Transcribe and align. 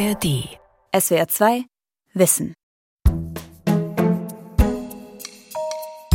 ARD. 0.00 0.48
SWR 0.98 1.28
2 1.28 1.64
Wissen. 2.14 2.54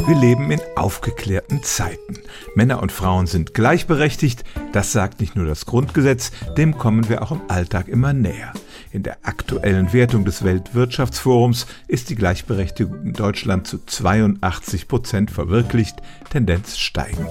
Wir 0.08 0.16
leben 0.16 0.50
in 0.50 0.60
aufgeklärten 0.76 1.62
Zeiten. 1.62 2.18
Männer 2.56 2.82
und 2.82 2.92
Frauen 2.92 3.28
sind 3.28 3.54
gleichberechtigt, 3.54 4.44
das 4.72 4.92
sagt 4.92 5.20
nicht 5.20 5.36
nur 5.36 5.46
das 5.46 5.68
Grundgesetz, 5.68 6.32
dem 6.58 6.80
kommen 6.80 7.10
wir 7.10 7.22
auch 7.22 7.32
im 7.32 7.42
Alltag 7.48 7.88
immer 7.88 8.14
näher. 8.14 8.54
In 8.92 9.04
der 9.04 9.18
aktuellen 9.22 9.94
Wertung 9.94 10.26
des 10.26 10.44
Weltwirtschaftsforums 10.44 11.68
ist 11.88 12.10
die 12.10 12.16
Gleichberechtigung 12.16 13.04
in 13.04 13.14
Deutschland 13.14 13.68
zu 13.68 13.86
82 13.86 14.88
Prozent 14.88 15.30
verwirklicht, 15.30 15.98
Tendenz 16.32 16.80
steigend. 16.80 17.30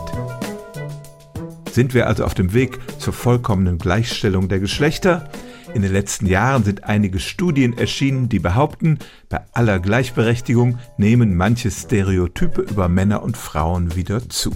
Sind 1.72 1.94
wir 1.94 2.06
also 2.06 2.24
auf 2.24 2.34
dem 2.34 2.52
Weg 2.52 2.78
zur 3.00 3.12
vollkommenen 3.12 3.78
Gleichstellung 3.78 4.48
der 4.48 4.60
Geschlechter? 4.60 5.28
In 5.74 5.82
den 5.82 5.92
letzten 5.92 6.26
Jahren 6.26 6.62
sind 6.62 6.84
einige 6.84 7.18
Studien 7.18 7.76
erschienen, 7.76 8.28
die 8.28 8.38
behaupten, 8.38 9.00
bei 9.28 9.40
aller 9.52 9.80
Gleichberechtigung 9.80 10.78
nehmen 10.98 11.36
manche 11.36 11.68
Stereotype 11.68 12.60
über 12.60 12.88
Männer 12.88 13.24
und 13.24 13.36
Frauen 13.36 13.96
wieder 13.96 14.28
zu. 14.28 14.52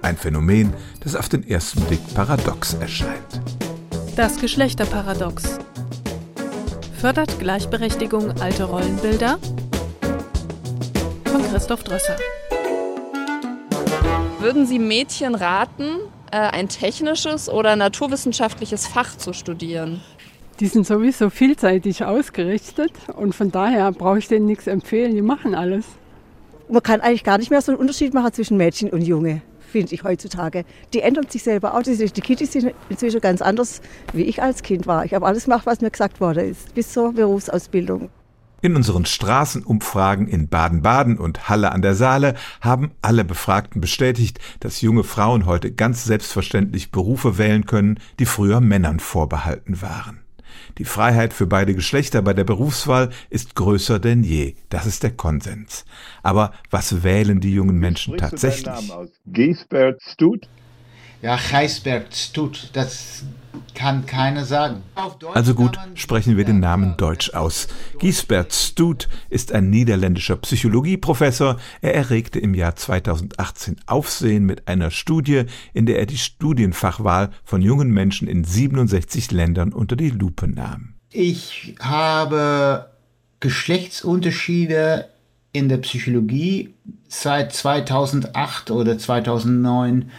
Ein 0.00 0.16
Phänomen, 0.16 0.72
das 1.00 1.16
auf 1.16 1.28
den 1.28 1.46
ersten 1.46 1.80
Blick 1.86 2.00
paradox 2.14 2.74
erscheint. 2.74 3.40
Das 4.14 4.40
Geschlechterparadox. 4.40 5.58
Fördert 7.00 7.40
Gleichberechtigung 7.40 8.40
alte 8.40 8.62
Rollenbilder? 8.62 9.40
Von 11.24 11.42
Christoph 11.50 11.82
Drösser. 11.82 12.16
Würden 14.38 14.66
Sie 14.66 14.78
Mädchen 14.78 15.34
raten, 15.34 15.98
ein 16.38 16.68
technisches 16.68 17.48
oder 17.48 17.76
naturwissenschaftliches 17.76 18.86
Fach 18.86 19.16
zu 19.16 19.32
studieren? 19.32 20.00
Die 20.60 20.66
sind 20.66 20.86
sowieso 20.86 21.30
vielseitig 21.30 22.04
ausgerichtet 22.04 22.92
und 23.16 23.34
von 23.34 23.50
daher 23.50 23.90
brauche 23.92 24.18
ich 24.18 24.28
denen 24.28 24.46
nichts 24.46 24.66
empfehlen, 24.66 25.14
die 25.14 25.22
machen 25.22 25.54
alles. 25.54 25.84
Man 26.68 26.82
kann 26.82 27.00
eigentlich 27.00 27.24
gar 27.24 27.38
nicht 27.38 27.50
mehr 27.50 27.60
so 27.60 27.72
einen 27.72 27.80
Unterschied 27.80 28.14
machen 28.14 28.32
zwischen 28.32 28.56
Mädchen 28.56 28.90
und 28.90 29.02
Junge, 29.02 29.42
finde 29.60 29.94
ich 29.94 30.04
heutzutage. 30.04 30.64
Die 30.94 31.00
ändern 31.00 31.28
sich 31.28 31.42
selber 31.42 31.74
auch. 31.74 31.82
Die 31.82 31.96
Kids 31.96 32.52
sind 32.52 32.72
inzwischen 32.88 33.20
ganz 33.20 33.42
anders, 33.42 33.82
wie 34.12 34.22
ich 34.22 34.42
als 34.42 34.62
Kind 34.62 34.86
war. 34.86 35.04
Ich 35.04 35.14
habe 35.14 35.26
alles 35.26 35.44
gemacht, 35.44 35.66
was 35.66 35.80
mir 35.80 35.90
gesagt 35.90 36.20
worden 36.20 36.50
ist, 36.50 36.74
bis 36.74 36.92
zur 36.92 37.12
Berufsausbildung. 37.12 38.08
In 38.62 38.76
unseren 38.76 39.04
Straßenumfragen 39.04 40.28
in 40.28 40.48
Baden-Baden 40.48 41.18
und 41.18 41.48
Halle 41.48 41.72
an 41.72 41.82
der 41.82 41.96
Saale 41.96 42.34
haben 42.60 42.92
alle 43.02 43.24
Befragten 43.24 43.80
bestätigt, 43.80 44.38
dass 44.60 44.80
junge 44.80 45.02
Frauen 45.02 45.46
heute 45.46 45.72
ganz 45.72 46.04
selbstverständlich 46.04 46.92
Berufe 46.92 47.38
wählen 47.38 47.66
können, 47.66 47.98
die 48.20 48.24
früher 48.24 48.60
Männern 48.60 49.00
vorbehalten 49.00 49.82
waren. 49.82 50.20
Die 50.78 50.84
Freiheit 50.84 51.32
für 51.32 51.48
beide 51.48 51.74
Geschlechter 51.74 52.22
bei 52.22 52.34
der 52.34 52.44
Berufswahl 52.44 53.10
ist 53.30 53.56
größer 53.56 53.98
denn 53.98 54.22
je. 54.22 54.54
Das 54.68 54.86
ist 54.86 55.02
der 55.02 55.10
Konsens. 55.10 55.84
Aber 56.22 56.52
was 56.70 57.02
wählen 57.02 57.40
die 57.40 57.52
jungen 57.52 57.78
Menschen 57.78 58.16
tatsächlich? 58.16 58.72
Ja, 61.20 61.36
Geisberg 61.50 62.14
Stut, 62.14 62.70
das 62.74 63.24
kann 63.74 64.06
keiner 64.06 64.44
sagen. 64.44 64.82
Also 65.34 65.54
gut, 65.54 65.78
sprechen 65.94 66.36
wir 66.36 66.44
den 66.44 66.60
Namen 66.60 66.96
Deutsch 66.96 67.30
aus. 67.34 67.68
Giesbert 67.98 68.52
Stut 68.52 69.08
ist 69.28 69.52
ein 69.52 69.70
niederländischer 69.70 70.36
Psychologieprofessor. 70.36 71.56
Er 71.80 71.94
erregte 71.94 72.38
im 72.38 72.54
Jahr 72.54 72.76
2018 72.76 73.76
Aufsehen 73.86 74.44
mit 74.44 74.68
einer 74.68 74.90
Studie, 74.90 75.44
in 75.72 75.86
der 75.86 75.98
er 75.98 76.06
die 76.06 76.18
Studienfachwahl 76.18 77.30
von 77.44 77.62
jungen 77.62 77.90
Menschen 77.90 78.28
in 78.28 78.44
67 78.44 79.30
Ländern 79.30 79.72
unter 79.72 79.96
die 79.96 80.10
Lupe 80.10 80.48
nahm. 80.48 80.94
Ich 81.10 81.74
habe 81.80 82.90
Geschlechtsunterschiede 83.40 85.08
in 85.52 85.68
der 85.68 85.78
Psychologie 85.78 86.74
seit 87.08 87.52
2008 87.52 88.70
oder 88.70 88.96
2009 88.96 90.10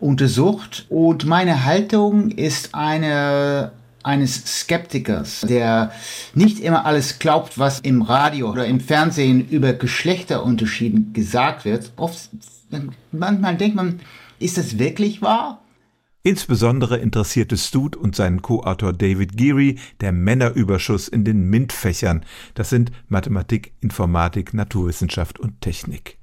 untersucht 0.00 0.86
und 0.88 1.24
meine 1.26 1.64
Haltung 1.64 2.30
ist 2.30 2.74
eine 2.74 3.72
eines 4.02 4.60
Skeptikers, 4.60 5.42
der 5.42 5.92
nicht 6.34 6.60
immer 6.60 6.86
alles 6.86 7.18
glaubt, 7.18 7.58
was 7.58 7.80
im 7.80 8.02
Radio 8.02 8.50
oder 8.50 8.64
im 8.66 8.80
Fernsehen 8.80 9.46
über 9.48 9.74
Geschlechterunterschieden 9.74 11.12
gesagt 11.12 11.64
wird. 11.64 11.92
Oft, 11.96 12.30
manchmal 13.12 13.56
denkt 13.56 13.76
man, 13.76 14.00
ist 14.38 14.56
das 14.56 14.78
wirklich 14.78 15.20
wahr? 15.20 15.60
Insbesondere 16.22 16.98
interessierte 16.98 17.56
Stud 17.56 17.96
und 17.96 18.14
seinen 18.16 18.42
Co-Autor 18.42 18.92
David 18.92 19.36
Geary 19.36 19.78
der 20.00 20.12
Männerüberschuss 20.12 21.08
in 21.08 21.24
den 21.24 21.48
MINT-Fächern. 21.48 22.24
Das 22.54 22.70
sind 22.70 22.92
Mathematik, 23.08 23.72
Informatik, 23.80 24.52
Naturwissenschaft 24.52 25.38
und 25.38 25.60
Technik. 25.60 26.17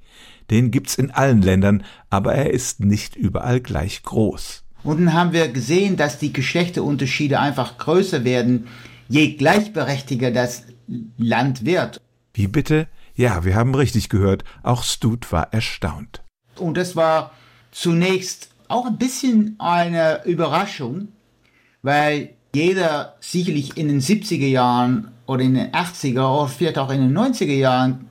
Den 0.50 0.70
gibt's 0.70 0.94
in 0.94 1.10
allen 1.10 1.42
Ländern, 1.42 1.84
aber 2.10 2.34
er 2.34 2.52
ist 2.52 2.80
nicht 2.80 3.16
überall 3.16 3.60
gleich 3.60 4.02
groß. 4.02 4.64
Und 4.84 4.98
dann 4.98 5.14
haben 5.14 5.32
wir 5.32 5.48
gesehen, 5.48 5.96
dass 5.96 6.18
die 6.18 6.32
Geschlechterunterschiede 6.32 7.40
einfach 7.40 7.78
größer 7.78 8.24
werden, 8.24 8.68
je 9.08 9.34
gleichberechtigter 9.34 10.30
das 10.30 10.64
Land 11.18 11.64
wird. 11.64 12.00
Wie 12.34 12.46
bitte? 12.46 12.86
Ja, 13.14 13.44
wir 13.44 13.56
haben 13.56 13.74
richtig 13.74 14.08
gehört. 14.08 14.44
Auch 14.62 14.84
Stud 14.84 15.32
war 15.32 15.52
erstaunt. 15.52 16.22
Und 16.56 16.76
das 16.76 16.94
war 16.94 17.32
zunächst 17.72 18.50
auch 18.68 18.86
ein 18.86 18.98
bisschen 18.98 19.56
eine 19.58 20.24
Überraschung, 20.24 21.08
weil 21.82 22.30
jeder 22.54 23.16
sicherlich 23.20 23.76
in 23.76 23.88
den 23.88 24.00
70er 24.00 24.46
Jahren 24.46 25.08
oder 25.26 25.42
in 25.42 25.54
den 25.54 25.72
80er 25.72 26.40
oder 26.40 26.48
vielleicht 26.48 26.78
auch 26.78 26.90
in 26.90 27.00
den 27.00 27.16
90er 27.16 27.52
Jahren 27.52 28.06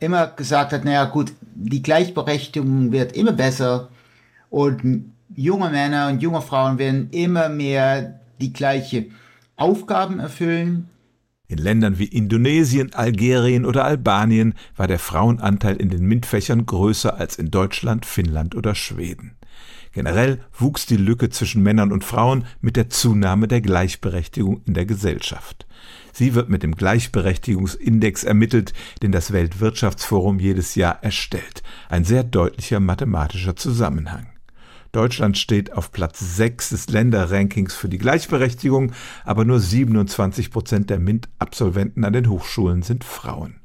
immer 0.00 0.26
gesagt 0.28 0.72
hat, 0.72 0.84
naja 0.84 1.04
gut, 1.04 1.32
die 1.54 1.82
Gleichberechtigung 1.82 2.92
wird 2.92 3.12
immer 3.12 3.32
besser 3.32 3.88
und 4.50 5.12
junge 5.34 5.70
Männer 5.70 6.08
und 6.08 6.22
junge 6.22 6.42
Frauen 6.42 6.78
werden 6.78 7.10
immer 7.10 7.48
mehr 7.48 8.20
die 8.40 8.52
gleiche 8.52 9.06
Aufgaben 9.56 10.20
erfüllen. 10.20 10.88
In 11.48 11.58
Ländern 11.58 11.98
wie 11.98 12.06
Indonesien, 12.06 12.92
Algerien 12.94 13.64
oder 13.64 13.84
Albanien 13.84 14.54
war 14.76 14.88
der 14.88 14.98
Frauenanteil 14.98 15.76
in 15.76 15.90
den 15.90 16.04
MINT-Fächern 16.04 16.66
größer 16.66 17.16
als 17.16 17.36
in 17.36 17.50
Deutschland, 17.50 18.04
Finnland 18.04 18.56
oder 18.56 18.74
Schweden. 18.74 19.36
Generell 19.96 20.40
wuchs 20.52 20.84
die 20.84 20.98
Lücke 20.98 21.30
zwischen 21.30 21.62
Männern 21.62 21.90
und 21.90 22.04
Frauen 22.04 22.44
mit 22.60 22.76
der 22.76 22.90
Zunahme 22.90 23.48
der 23.48 23.62
Gleichberechtigung 23.62 24.60
in 24.66 24.74
der 24.74 24.84
Gesellschaft. 24.84 25.66
Sie 26.12 26.34
wird 26.34 26.50
mit 26.50 26.62
dem 26.62 26.76
Gleichberechtigungsindex 26.76 28.22
ermittelt, 28.22 28.74
den 29.02 29.10
das 29.10 29.32
Weltwirtschaftsforum 29.32 30.38
jedes 30.38 30.74
Jahr 30.74 31.02
erstellt. 31.02 31.62
Ein 31.88 32.04
sehr 32.04 32.24
deutlicher 32.24 32.78
mathematischer 32.78 33.56
Zusammenhang. 33.56 34.26
Deutschland 34.92 35.38
steht 35.38 35.72
auf 35.72 35.92
Platz 35.92 36.18
6 36.36 36.68
des 36.68 36.88
Länderrankings 36.90 37.74
für 37.74 37.88
die 37.88 37.96
Gleichberechtigung, 37.96 38.92
aber 39.24 39.46
nur 39.46 39.60
27 39.60 40.50
Prozent 40.50 40.90
der 40.90 40.98
MINT-Absolventen 40.98 42.04
an 42.04 42.12
den 42.12 42.28
Hochschulen 42.28 42.82
sind 42.82 43.02
Frauen. 43.02 43.60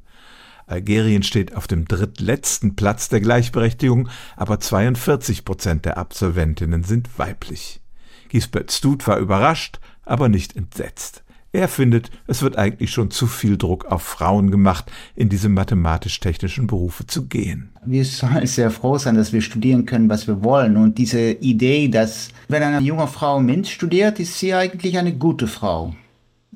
Algerien 0.72 1.24
steht 1.24 1.56
auf 1.56 1.68
dem 1.68 1.86
drittletzten 1.86 2.76
Platz 2.76 3.10
der 3.10 3.22
Gleichberechtigung, 3.22 4.10
aber 4.38 4.60
42 4.60 5.46
Prozent 5.46 5.86
der 5.86 5.98
Absolventinnen 5.98 6.84
sind 6.84 7.20
weiblich. 7.20 7.82
Gisbert 8.30 8.72
Stud 8.72 9.06
war 9.08 9.18
überrascht, 9.18 9.80
aber 10.06 10.30
nicht 10.30 10.56
entsetzt. 10.56 11.24
Er 11.54 11.68
findet, 11.68 12.12
es 12.28 12.44
wird 12.44 12.58
eigentlich 12.58 12.92
schon 12.92 13.12
zu 13.12 13.28
viel 13.28 13.58
Druck 13.58 13.84
auf 13.86 14.04
Frauen 14.04 14.52
gemacht, 14.52 14.90
in 15.16 15.28
diese 15.28 15.50
mathematisch-technischen 15.50 16.66
Berufe 16.66 17.06
zu 17.06 17.28
gehen. 17.28 17.72
Wir 17.86 18.06
sollen 18.06 18.48
sehr 18.48 18.72
froh 18.72 18.98
sein, 18.98 19.16
dass 19.16 19.34
wir 19.34 19.42
studieren 19.42 19.86
können, 19.86 20.08
was 20.08 20.28
wir 20.28 20.46
wollen. 20.46 20.78
Und 20.78 20.98
diese 20.98 21.32
Idee, 21.32 21.90
dass 21.90 22.30
wenn 22.48 22.64
eine 22.64 22.80
junge 22.80 23.08
Frau 23.08 23.42
MINT 23.42 23.68
studiert, 23.68 24.22
ist 24.22 24.40
sie 24.40 24.54
eigentlich 24.54 24.98
eine 24.98 25.14
gute 25.14 25.48
Frau. 25.48 25.94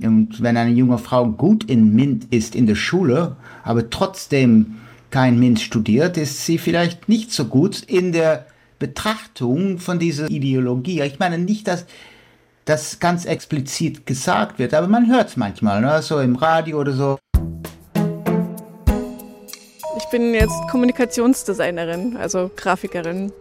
Und 0.01 0.41
wenn 0.41 0.57
eine 0.57 0.71
junge 0.71 0.97
Frau 0.97 1.25
gut 1.25 1.63
in 1.63 1.95
MINT 1.95 2.33
ist 2.33 2.55
in 2.55 2.67
der 2.67 2.75
Schule, 2.75 3.37
aber 3.63 3.89
trotzdem 3.89 4.75
kein 5.09 5.39
MINT 5.39 5.61
studiert, 5.61 6.17
ist 6.17 6.45
sie 6.45 6.57
vielleicht 6.57 7.07
nicht 7.07 7.31
so 7.31 7.45
gut 7.45 7.81
in 7.83 8.11
der 8.11 8.45
Betrachtung 8.77 9.79
von 9.79 9.97
dieser 9.97 10.29
Ideologie. 10.29 11.01
Ich 11.01 11.19
meine 11.19 11.37
nicht, 11.37 11.67
dass 11.67 11.85
das 12.65 12.99
ganz 12.99 13.25
explizit 13.25 14.05
gesagt 14.05 14.59
wird, 14.59 14.73
aber 14.73 14.87
man 14.87 15.07
hört 15.07 15.29
es 15.29 15.37
manchmal, 15.37 15.79
ne? 15.79 16.01
so 16.01 16.19
im 16.19 16.35
Radio 16.35 16.81
oder 16.81 16.91
so. 16.91 17.17
Ich 19.97 20.05
bin 20.11 20.33
jetzt 20.33 20.55
Kommunikationsdesignerin, 20.69 22.17
also 22.17 22.51
Grafikerin. 22.55 23.31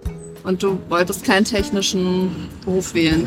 Und 0.44 0.62
du 0.62 0.78
wolltest 0.88 1.24
keinen 1.24 1.44
technischen 1.44 2.48
Beruf 2.64 2.94
wählen? 2.94 3.26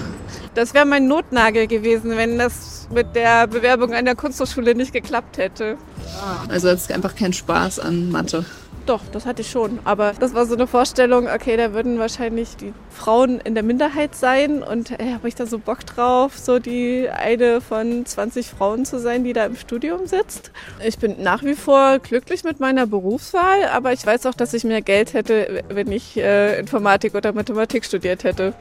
Das 0.58 0.74
wäre 0.74 0.88
mein 0.88 1.08
Notnagel 1.08 1.68
gewesen, 1.68 2.18
wenn 2.18 2.40
das 2.40 2.88
mit 2.92 3.16
der 3.16 3.46
Bewerbung 3.46 3.94
an 3.94 4.06
der 4.06 4.16
Kunsthochschule 4.16 4.74
nicht 4.74 4.92
geklappt 4.92 5.38
hätte. 5.38 5.78
Ah, 6.20 6.50
also 6.50 6.70
jetzt 6.70 6.92
einfach 6.92 7.16
keinen 7.16 7.34
Spaß 7.34 7.78
an 7.78 8.10
Mathe. 8.10 8.44
Doch, 8.88 9.02
das 9.12 9.28
hatte 9.28 9.44
ich 9.44 9.52
schon. 9.52 9.78
Aber 9.84 10.14
das 10.20 10.34
war 10.34 10.48
so 10.48 10.56
eine 10.56 10.66
Vorstellung, 10.66 11.28
okay, 11.28 11.58
da 11.58 11.74
würden 11.74 12.00
wahrscheinlich 12.00 12.58
die 12.58 12.74
Frauen 12.90 13.40
in 13.40 13.54
der 13.54 13.62
Minderheit 13.62 14.16
sein. 14.16 14.64
Und 14.64 14.90
hey, 14.90 15.12
habe 15.14 15.28
ich 15.28 15.36
da 15.36 15.46
so 15.46 15.60
Bock 15.60 15.86
drauf, 15.86 16.36
so 16.40 16.58
die 16.58 17.08
eine 17.08 17.62
von 17.62 18.04
20 18.08 18.48
Frauen 18.48 18.84
zu 18.84 18.98
sein, 19.00 19.24
die 19.24 19.34
da 19.34 19.46
im 19.46 19.58
Studium 19.58 20.08
sitzt. 20.08 20.50
Ich 20.84 20.98
bin 20.98 21.22
nach 21.22 21.44
wie 21.44 21.54
vor 21.54 22.00
glücklich 22.00 22.44
mit 22.44 22.60
meiner 22.60 22.88
Berufswahl, 22.88 23.66
aber 23.72 23.94
ich 23.94 24.04
weiß 24.04 24.26
auch, 24.26 24.34
dass 24.34 24.56
ich 24.56 24.64
mehr 24.64 24.82
Geld 24.82 25.14
hätte, 25.14 25.64
wenn 25.70 25.92
ich 25.92 26.18
äh, 26.18 26.60
Informatik 26.60 27.14
oder 27.14 27.32
Mathematik 27.32 27.86
studiert 27.86 28.24
hätte. 28.24 28.56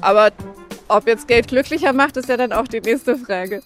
Aber 0.00 0.30
ob 0.96 1.06
jetzt 1.06 1.28
Geld 1.28 1.48
glücklicher 1.48 1.92
macht, 1.92 2.16
ist 2.16 2.28
ja 2.28 2.36
dann 2.36 2.52
auch 2.52 2.66
die 2.68 2.80
nächste 2.80 3.16
Frage. 3.16 3.62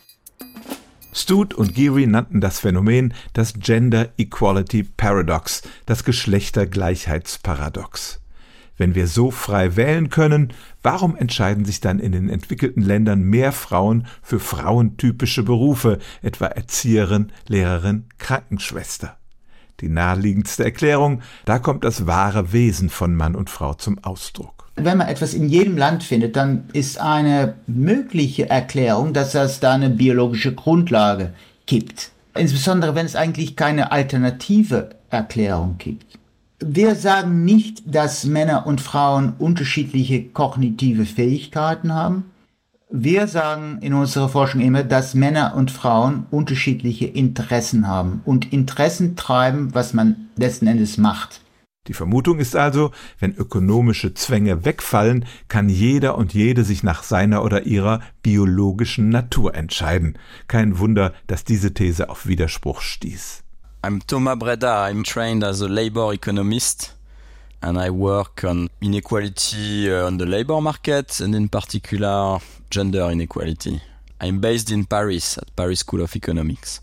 Stout 1.12 1.54
und 1.54 1.74
Geary 1.74 2.06
nannten 2.06 2.40
das 2.42 2.60
Phänomen 2.60 3.14
das 3.32 3.54
Gender 3.54 4.10
Equality 4.18 4.82
Paradox, 4.82 5.62
das 5.86 6.04
Geschlechtergleichheitsparadox. 6.04 8.20
Wenn 8.76 8.94
wir 8.94 9.06
so 9.06 9.30
frei 9.30 9.76
wählen 9.76 10.10
können, 10.10 10.52
warum 10.82 11.16
entscheiden 11.16 11.64
sich 11.64 11.80
dann 11.80 11.98
in 11.98 12.12
den 12.12 12.28
entwickelten 12.28 12.82
Ländern 12.82 13.22
mehr 13.22 13.52
Frauen 13.52 14.06
für 14.22 14.38
frauentypische 14.38 15.42
Berufe, 15.42 15.98
etwa 16.20 16.48
Erzieherin, 16.48 17.32
Lehrerin, 17.48 18.04
Krankenschwester? 18.18 19.16
Die 19.80 19.88
naheliegendste 19.88 20.64
Erklärung, 20.64 21.22
da 21.46 21.58
kommt 21.58 21.84
das 21.84 22.06
wahre 22.06 22.52
Wesen 22.52 22.90
von 22.90 23.14
Mann 23.14 23.34
und 23.34 23.48
Frau 23.50 23.72
zum 23.74 23.98
Ausdruck. 24.04 24.55
Wenn 24.76 24.98
man 24.98 25.08
etwas 25.08 25.32
in 25.32 25.48
jedem 25.48 25.78
Land 25.78 26.04
findet, 26.04 26.36
dann 26.36 26.64
ist 26.74 27.00
eine 27.00 27.54
mögliche 27.66 28.50
Erklärung, 28.50 29.14
dass 29.14 29.34
es 29.34 29.58
da 29.58 29.72
eine 29.72 29.88
biologische 29.88 30.54
Grundlage 30.54 31.32
gibt. 31.64 32.10
Insbesondere 32.34 32.94
wenn 32.94 33.06
es 33.06 33.16
eigentlich 33.16 33.56
keine 33.56 33.90
alternative 33.90 34.90
Erklärung 35.10 35.76
gibt. 35.78 36.18
Wir 36.58 36.94
sagen 36.94 37.44
nicht, 37.44 37.82
dass 37.86 38.24
Männer 38.24 38.66
und 38.66 38.80
Frauen 38.80 39.34
unterschiedliche 39.38 40.24
kognitive 40.24 41.04
Fähigkeiten 41.04 41.94
haben. 41.94 42.24
Wir 42.90 43.26
sagen 43.26 43.78
in 43.80 43.94
unserer 43.94 44.28
Forschung 44.28 44.60
immer, 44.60 44.84
dass 44.84 45.14
Männer 45.14 45.54
und 45.56 45.70
Frauen 45.70 46.26
unterschiedliche 46.30 47.06
Interessen 47.06 47.88
haben 47.88 48.22
und 48.24 48.52
Interessen 48.52 49.16
treiben, 49.16 49.74
was 49.74 49.92
man 49.92 50.28
letzten 50.36 50.66
Endes 50.66 50.96
macht. 50.96 51.40
Die 51.88 51.94
Vermutung 51.94 52.38
ist 52.38 52.56
also, 52.56 52.90
wenn 53.20 53.34
ökonomische 53.34 54.14
Zwänge 54.14 54.64
wegfallen, 54.64 55.24
kann 55.48 55.68
jeder 55.68 56.18
und 56.18 56.34
jede 56.34 56.64
sich 56.64 56.82
nach 56.82 57.02
seiner 57.02 57.44
oder 57.44 57.66
ihrer 57.66 58.00
biologischen 58.22 59.08
Natur 59.08 59.54
entscheiden. 59.54 60.18
Kein 60.48 60.78
Wunder, 60.78 61.12
dass 61.26 61.44
diese 61.44 61.74
These 61.74 62.08
auf 62.08 62.26
Widerspruch 62.26 62.80
stieß. 62.80 63.42
I'm 63.84 64.00
Thomas 64.06 64.38
Breda. 64.38 64.86
I'm 64.86 65.04
trained 65.04 65.44
as 65.44 65.62
a 65.62 65.68
labor 65.68 66.12
economist 66.12 66.96
and 67.62 67.78
I 67.78 67.90
work 67.90 68.44
on 68.44 68.68
inequality 68.80 69.90
uh, 69.90 70.06
on 70.06 70.18
the 70.18 70.26
labor 70.26 70.60
market 70.60 71.20
and 71.20 71.34
in 71.34 71.48
particular 71.48 72.40
gender 72.70 73.10
inequality. 73.10 73.80
I'm 74.20 74.40
based 74.40 74.70
in 74.70 74.86
Paris 74.86 75.38
at 75.38 75.54
Paris 75.54 75.80
School 75.80 76.02
of 76.02 76.16
Economics. 76.16 76.80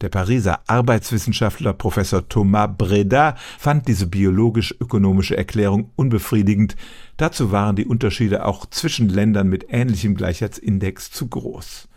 Der 0.00 0.08
Pariser 0.08 0.60
Arbeitswissenschaftler 0.66 1.74
Professor 1.74 2.26
Thomas 2.26 2.70
Breda 2.78 3.36
fand 3.58 3.86
diese 3.86 4.06
biologisch-ökonomische 4.06 5.36
Erklärung 5.36 5.90
unbefriedigend. 5.94 6.74
Dazu 7.18 7.52
waren 7.52 7.76
die 7.76 7.84
Unterschiede 7.84 8.46
auch 8.46 8.64
zwischen 8.64 9.10
Ländern 9.10 9.48
mit 9.48 9.66
ähnlichem 9.68 10.14
Gleichheitsindex 10.14 11.10
zu 11.10 11.28
groß. 11.28 11.88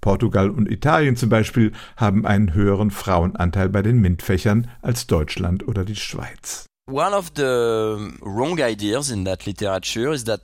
Portugal 0.00 0.48
und 0.48 0.70
Italien 0.70 1.16
zum 1.16 1.28
Beispiel 1.28 1.72
haben 1.98 2.24
einen 2.24 2.54
höheren 2.54 2.90
Frauenanteil 2.90 3.68
bei 3.68 3.82
den 3.82 4.00
MINT-Fächern 4.00 4.70
als 4.80 5.06
Deutschland 5.06 5.68
oder 5.68 5.84
die 5.84 5.96
Schweiz. 5.96 6.64
One 6.90 7.14
of 7.14 7.30
the 7.36 7.42
wrong 8.22 8.58
ideas 8.58 9.10
in 9.10 9.26
that 9.26 9.44
literature 9.44 10.14
is 10.14 10.24
that 10.24 10.40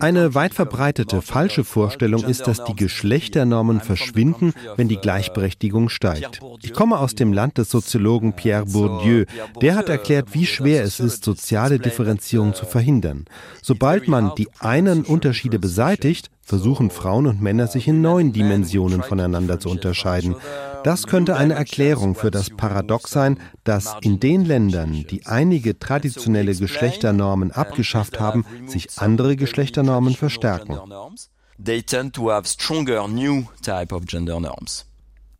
eine 0.00 0.34
weit 0.34 0.54
verbreitete 0.54 1.22
falsche 1.22 1.64
Vorstellung 1.64 2.24
ist, 2.24 2.46
dass 2.46 2.64
die 2.64 2.74
Geschlechternormen 2.74 3.80
verschwinden, 3.80 4.52
wenn 4.76 4.88
die 4.88 4.96
Gleichberechtigung 4.96 5.88
steigt. 5.88 6.40
Ich 6.62 6.72
komme 6.72 6.98
aus 6.98 7.14
dem 7.14 7.32
Land 7.32 7.58
des 7.58 7.70
Soziologen 7.70 8.32
Pierre 8.32 8.66
Bourdieu. 8.66 9.24
Der 9.60 9.76
hat 9.76 9.88
erklärt, 9.88 10.34
wie 10.34 10.46
schwer 10.46 10.82
es 10.82 11.00
ist, 11.00 11.24
soziale 11.24 11.78
Differenzierung 11.78 12.54
zu 12.54 12.66
verhindern. 12.66 13.26
Sobald 13.62 14.08
man 14.08 14.32
die 14.36 14.48
einen 14.58 15.04
Unterschiede 15.04 15.58
beseitigt, 15.58 16.30
versuchen 16.42 16.90
Frauen 16.90 17.26
und 17.26 17.42
Männer 17.42 17.66
sich 17.66 17.86
in 17.88 18.00
neuen 18.00 18.32
Dimensionen 18.32 19.02
voneinander 19.02 19.60
zu 19.60 19.68
unterscheiden. 19.68 20.34
Das 20.84 21.06
könnte 21.06 21.36
eine 21.36 21.54
Erklärung 21.54 22.14
für 22.14 22.30
das 22.30 22.50
Paradox 22.50 23.10
sein, 23.10 23.38
dass 23.64 23.96
in 24.00 24.20
den 24.20 24.44
Ländern, 24.44 25.04
die 25.10 25.26
einige 25.26 25.78
traditionelle 25.78 26.54
Geschlechternormen 26.54 27.52
abgeschafft 27.52 28.20
haben, 28.20 28.44
sich 28.66 28.88
andere 28.96 29.36
Geschlechternormen 29.36 30.14
verstärken. 30.14 30.78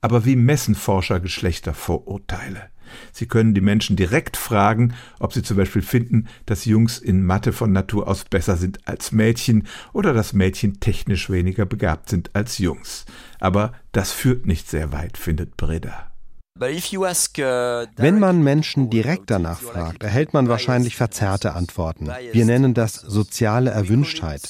Aber 0.00 0.24
wie 0.24 0.36
messen 0.36 0.74
Forscher 0.74 1.20
Geschlechtervorurteile? 1.20 2.70
Sie 3.12 3.26
können 3.26 3.54
die 3.54 3.60
Menschen 3.60 3.96
direkt 3.96 4.36
fragen, 4.36 4.94
ob 5.18 5.32
sie 5.32 5.42
zum 5.42 5.56
Beispiel 5.56 5.82
finden, 5.82 6.28
dass 6.46 6.64
Jungs 6.64 6.98
in 6.98 7.24
Mathe 7.24 7.52
von 7.52 7.72
Natur 7.72 8.08
aus 8.08 8.24
besser 8.24 8.56
sind 8.56 8.86
als 8.86 9.12
Mädchen 9.12 9.66
oder 9.92 10.12
dass 10.12 10.32
Mädchen 10.32 10.80
technisch 10.80 11.30
weniger 11.30 11.66
begabt 11.66 12.08
sind 12.08 12.30
als 12.34 12.58
Jungs. 12.58 13.04
Aber 13.40 13.72
das 13.92 14.12
führt 14.12 14.46
nicht 14.46 14.68
sehr 14.68 14.92
weit, 14.92 15.16
findet 15.16 15.56
Breda. 15.56 16.10
Uh, 16.60 16.64
Wenn 17.96 18.18
man 18.18 18.42
Menschen 18.42 18.90
direkt 18.90 19.30
danach 19.30 19.60
fragt, 19.60 20.02
erhält 20.02 20.34
man 20.34 20.48
wahrscheinlich 20.48 20.96
verzerrte 20.96 21.54
Antworten. 21.54 22.08
Wir 22.32 22.44
nennen 22.44 22.74
das 22.74 22.94
soziale 22.94 23.70
Erwünschtheit. 23.70 24.42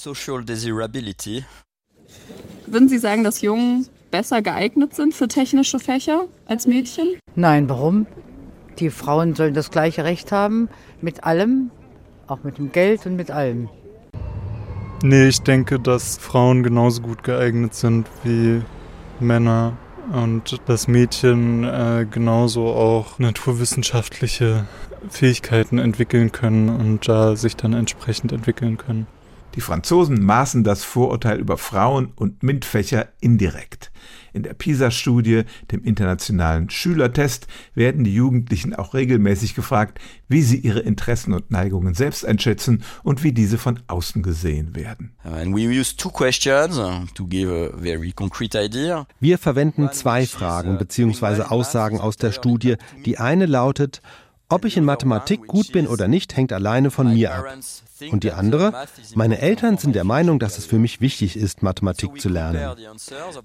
Würden 2.66 2.88
Sie 2.88 2.98
sagen, 2.98 3.24
dass 3.24 3.42
Jungen 3.42 3.86
besser 4.10 4.40
geeignet 4.40 4.94
sind 4.94 5.14
für 5.14 5.28
technische 5.28 5.78
Fächer 5.78 6.26
als 6.46 6.66
Mädchen? 6.66 7.18
Nein, 7.34 7.68
warum? 7.68 8.06
Die 8.78 8.90
Frauen 8.90 9.34
sollen 9.34 9.54
das 9.54 9.70
gleiche 9.70 10.04
Recht 10.04 10.30
haben 10.30 10.68
mit 11.00 11.24
allem, 11.24 11.70
auch 12.28 12.44
mit 12.44 12.58
dem 12.58 12.70
Geld 12.70 13.06
und 13.06 13.16
mit 13.16 13.30
allem. 13.30 13.68
Nee, 15.02 15.28
ich 15.28 15.42
denke, 15.42 15.78
dass 15.78 16.16
Frauen 16.18 16.62
genauso 16.62 17.02
gut 17.02 17.22
geeignet 17.22 17.74
sind 17.74 18.08
wie 18.24 18.62
Männer 19.20 19.76
und 20.12 20.60
dass 20.66 20.88
Mädchen 20.88 21.64
äh, 21.64 22.06
genauso 22.10 22.68
auch 22.68 23.18
naturwissenschaftliche 23.18 24.66
Fähigkeiten 25.08 25.78
entwickeln 25.78 26.32
können 26.32 26.68
und 26.68 27.08
da 27.08 27.36
sich 27.36 27.56
dann 27.56 27.74
entsprechend 27.74 28.32
entwickeln 28.32 28.76
können. 28.76 29.06
Die 29.54 29.60
Franzosen 29.60 30.24
maßen 30.24 30.62
das 30.62 30.84
Vorurteil 30.84 31.38
über 31.38 31.58
Frauen 31.58 32.12
und 32.14 32.42
MINT-Fächer 32.42 33.08
indirekt. 33.20 33.90
In 34.32 34.42
der 34.42 34.54
PISA-Studie, 34.54 35.42
dem 35.70 35.82
internationalen 35.84 36.70
Schülertest, 36.70 37.46
werden 37.74 38.04
die 38.04 38.14
Jugendlichen 38.14 38.74
auch 38.74 38.94
regelmäßig 38.94 39.54
gefragt, 39.54 40.00
wie 40.28 40.42
sie 40.42 40.58
ihre 40.58 40.80
Interessen 40.80 41.32
und 41.32 41.50
Neigungen 41.50 41.94
selbst 41.94 42.24
einschätzen 42.26 42.82
und 43.02 43.22
wie 43.22 43.32
diese 43.32 43.58
von 43.58 43.80
außen 43.86 44.22
gesehen 44.22 44.74
werden. 44.74 45.12
Uh, 45.24 45.44
Wir 49.20 49.38
verwenden 49.38 49.90
zwei 49.92 50.26
Fragen 50.26 50.78
bzw. 50.78 51.42
Aussagen 51.42 52.00
aus 52.00 52.16
der 52.16 52.32
Studie. 52.32 52.76
Die 53.04 53.18
eine 53.18 53.46
lautet, 53.46 54.02
ob 54.48 54.64
ich 54.64 54.76
in 54.76 54.84
Mathematik 54.84 55.46
gut 55.46 55.72
bin 55.72 55.86
oder 55.86 56.08
nicht, 56.08 56.36
hängt 56.36 56.52
alleine 56.52 56.90
von 56.90 57.12
mir 57.12 57.34
ab. 57.34 57.44
Und 58.10 58.24
die 58.24 58.32
andere, 58.32 58.86
meine 59.14 59.38
Eltern 59.40 59.76
sind 59.76 59.94
der 59.94 60.04
Meinung, 60.04 60.38
dass 60.38 60.56
es 60.58 60.66
für 60.66 60.78
mich 60.78 61.00
wichtig 61.00 61.36
ist, 61.36 61.62
Mathematik 61.62 62.20
zu 62.20 62.28
lernen. 62.28 62.76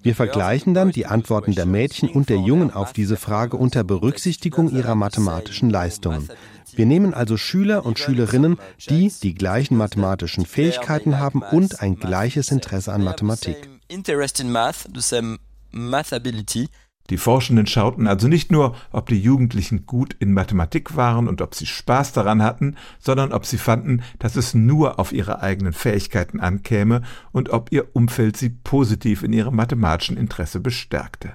Wir 0.02 0.16
vergleichen 0.16 0.74
dann 0.74 0.92
die 0.92 1.06
Antworten 1.06 1.56
der 1.56 1.66
Mädchen 1.66 2.10
und 2.10 2.30
der 2.30 2.38
Jungen 2.38 2.72
auf 2.72 2.94
diese 2.94 3.18
Frage 3.18 3.58
unter 3.58 3.84
Berücksichtigung 3.84 4.70
ihrer 4.72 4.96
mathematischen 4.96 5.70
Leistungen. 5.70 6.30
Wir 6.76 6.86
nehmen 6.86 7.14
also 7.14 7.38
Schüler 7.38 7.86
und 7.86 8.00
Schülerinnen, 8.00 8.58
die 8.90 9.12
die 9.22 9.36
gleichen 9.36 9.78
mathematischen 9.78 10.46
Fähigkeiten 10.46 11.20
haben 11.20 11.42
und 11.42 11.82
ein 11.82 11.98
gleiches 11.98 12.52
Interesse 12.52 12.94
an 12.94 13.04
Mathematik. 13.04 13.58
Die 17.10 17.18
Forschenden 17.18 17.68
schauten 17.68 18.08
also 18.08 18.30
nicht 18.30 18.52
nur, 18.52 18.76
ob 18.92 19.08
die 19.08 19.20
Jugendlichen 19.20 19.86
gut 19.86 20.16
in 20.20 20.34
Mathematik 20.34 20.96
waren 20.96 21.28
und 21.28 21.42
ob 21.42 21.54
sie 21.54 21.66
Spaß 21.66 22.14
daran 22.14 22.42
hatten, 22.42 22.78
sondern 23.00 23.34
ob 23.34 23.46
sie 23.46 23.58
fanden, 23.58 24.02
dass 24.20 24.38
es 24.38 24.54
nur 24.54 25.00
auf 25.00 25.12
ihre 25.12 25.42
eigenen 25.42 25.74
Fähigkeiten 25.74 26.40
ankäme 26.40 27.02
und 27.34 27.50
ob 27.50 27.72
ihr 27.74 27.94
Umfeld 27.94 28.38
sie 28.38 28.50
positiv 28.50 29.24
in 29.24 29.34
ihrem 29.34 29.56
mathematischen 29.56 30.16
Interesse 30.16 30.62
bestärkte. 30.62 31.34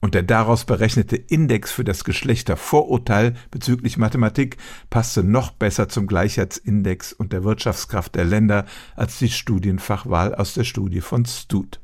Und 0.00 0.14
der 0.14 0.22
daraus 0.22 0.64
berechnete 0.64 1.16
Index 1.16 1.72
für 1.72 1.84
das 1.84 2.04
Geschlechtervorurteil 2.04 3.34
bezüglich 3.50 3.96
Mathematik 3.96 4.56
passte 4.90 5.24
noch 5.24 5.50
besser 5.50 5.88
zum 5.88 6.06
Gleichheitsindex 6.06 7.12
und 7.12 7.32
der 7.32 7.42
Wirtschaftskraft 7.42 8.14
der 8.14 8.24
Länder 8.24 8.64
als 8.94 9.18
die 9.18 9.30
Studienfachwahl 9.30 10.34
aus 10.34 10.54
der 10.54 10.64
Studie 10.64 11.00
von 11.00 11.24
Stud. 11.26 11.80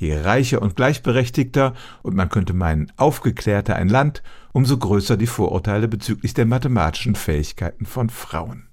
Je 0.00 0.16
reicher 0.16 0.62
und 0.62 0.76
gleichberechtigter 0.76 1.74
und 2.02 2.16
man 2.16 2.30
könnte 2.30 2.54
meinen 2.54 2.90
aufgeklärter 2.96 3.76
ein 3.76 3.90
Land, 3.90 4.22
umso 4.54 4.78
größer 4.78 5.18
die 5.18 5.26
Vorurteile 5.26 5.88
bezüglich 5.88 6.32
der 6.32 6.46
mathematischen 6.46 7.14
Fähigkeiten 7.14 7.84
von 7.84 8.08
Frauen. 8.08 8.70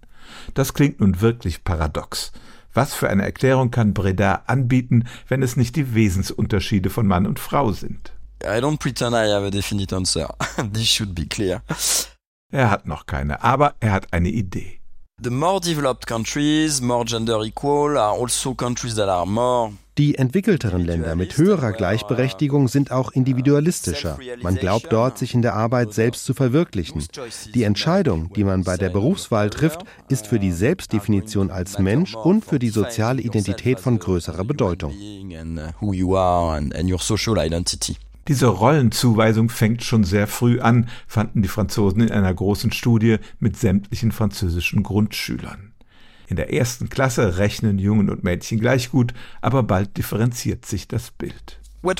Das 0.53 0.73
klingt 0.73 1.01
nun 1.01 1.19
wirklich 1.19 1.65
paradox. 1.65 2.31
Was 2.73 2.93
für 2.93 3.09
eine 3.09 3.23
Erklärung 3.23 3.71
kann 3.71 3.93
Breda 3.93 4.43
anbieten, 4.47 5.03
wenn 5.27 5.43
es 5.43 5.57
nicht 5.57 5.75
die 5.75 5.93
Wesensunterschiede 5.93 6.89
von 6.89 7.07
Mann 7.07 7.27
und 7.27 7.39
Frau 7.39 7.73
sind? 7.73 8.13
I 8.41 8.61
don't 8.61 8.77
pretend 8.79 9.11
I 9.11 9.29
have 9.29 9.45
a 9.45 9.49
definite 9.49 9.93
answer. 9.93 10.33
This 10.73 10.87
should 10.87 11.13
be 11.13 11.25
clear. 11.25 11.61
Er 12.53 12.71
hat 12.71 12.87
noch 12.87 13.05
keine, 13.05 13.43
aber 13.43 13.75
er 13.81 13.91
hat 13.91 14.13
eine 14.13 14.29
Idee. 14.29 14.79
The 15.21 15.29
more 15.29 15.59
developed 15.59 16.07
countries, 16.07 16.79
more 16.79 17.03
gender 17.03 17.41
equal, 17.41 17.97
are 17.97 18.17
also 18.17 18.53
countries 18.53 18.95
that 18.95 19.09
are 19.09 19.25
more 19.25 19.73
die 19.97 20.15
entwickelteren 20.15 20.85
Länder 20.85 21.15
mit 21.15 21.37
höherer 21.37 21.71
Gleichberechtigung 21.71 22.67
sind 22.67 22.91
auch 22.91 23.11
individualistischer. 23.11 24.19
Man 24.41 24.55
glaubt 24.55 24.87
dort, 24.91 25.17
sich 25.17 25.33
in 25.33 25.41
der 25.41 25.55
Arbeit 25.55 25.93
selbst 25.93 26.25
zu 26.25 26.33
verwirklichen. 26.33 27.03
Die 27.55 27.63
Entscheidung, 27.63 28.31
die 28.33 28.43
man 28.43 28.63
bei 28.63 28.77
der 28.77 28.89
Berufswahl 28.89 29.49
trifft, 29.49 29.81
ist 30.07 30.27
für 30.27 30.39
die 30.39 30.51
Selbstdefinition 30.51 31.49
als 31.49 31.79
Mensch 31.79 32.15
und 32.15 32.45
für 32.45 32.59
die 32.59 32.69
soziale 32.69 33.21
Identität 33.21 33.79
von 33.79 33.97
größerer 33.97 34.43
Bedeutung. 34.43 34.93
Diese 38.27 38.47
Rollenzuweisung 38.47 39.49
fängt 39.49 39.83
schon 39.83 40.03
sehr 40.03 40.27
früh 40.27 40.59
an, 40.59 40.89
fanden 41.07 41.41
die 41.41 41.47
Franzosen 41.47 42.01
in 42.01 42.11
einer 42.11 42.33
großen 42.33 42.71
Studie 42.71 43.17
mit 43.39 43.57
sämtlichen 43.57 44.11
französischen 44.11 44.83
Grundschülern. 44.83 45.66
In 46.27 46.35
der 46.35 46.53
ersten 46.53 46.89
Klasse 46.89 47.37
rechnen 47.37 47.79
Jungen 47.79 48.09
und 48.09 48.23
Mädchen 48.23 48.59
gleich 48.59 48.91
gut, 48.91 49.13
aber 49.41 49.63
bald 49.63 49.97
differenziert 49.97 50.65
sich 50.65 50.87
das 50.87 51.11
Bild. 51.11 51.59
Uh, 51.83 51.93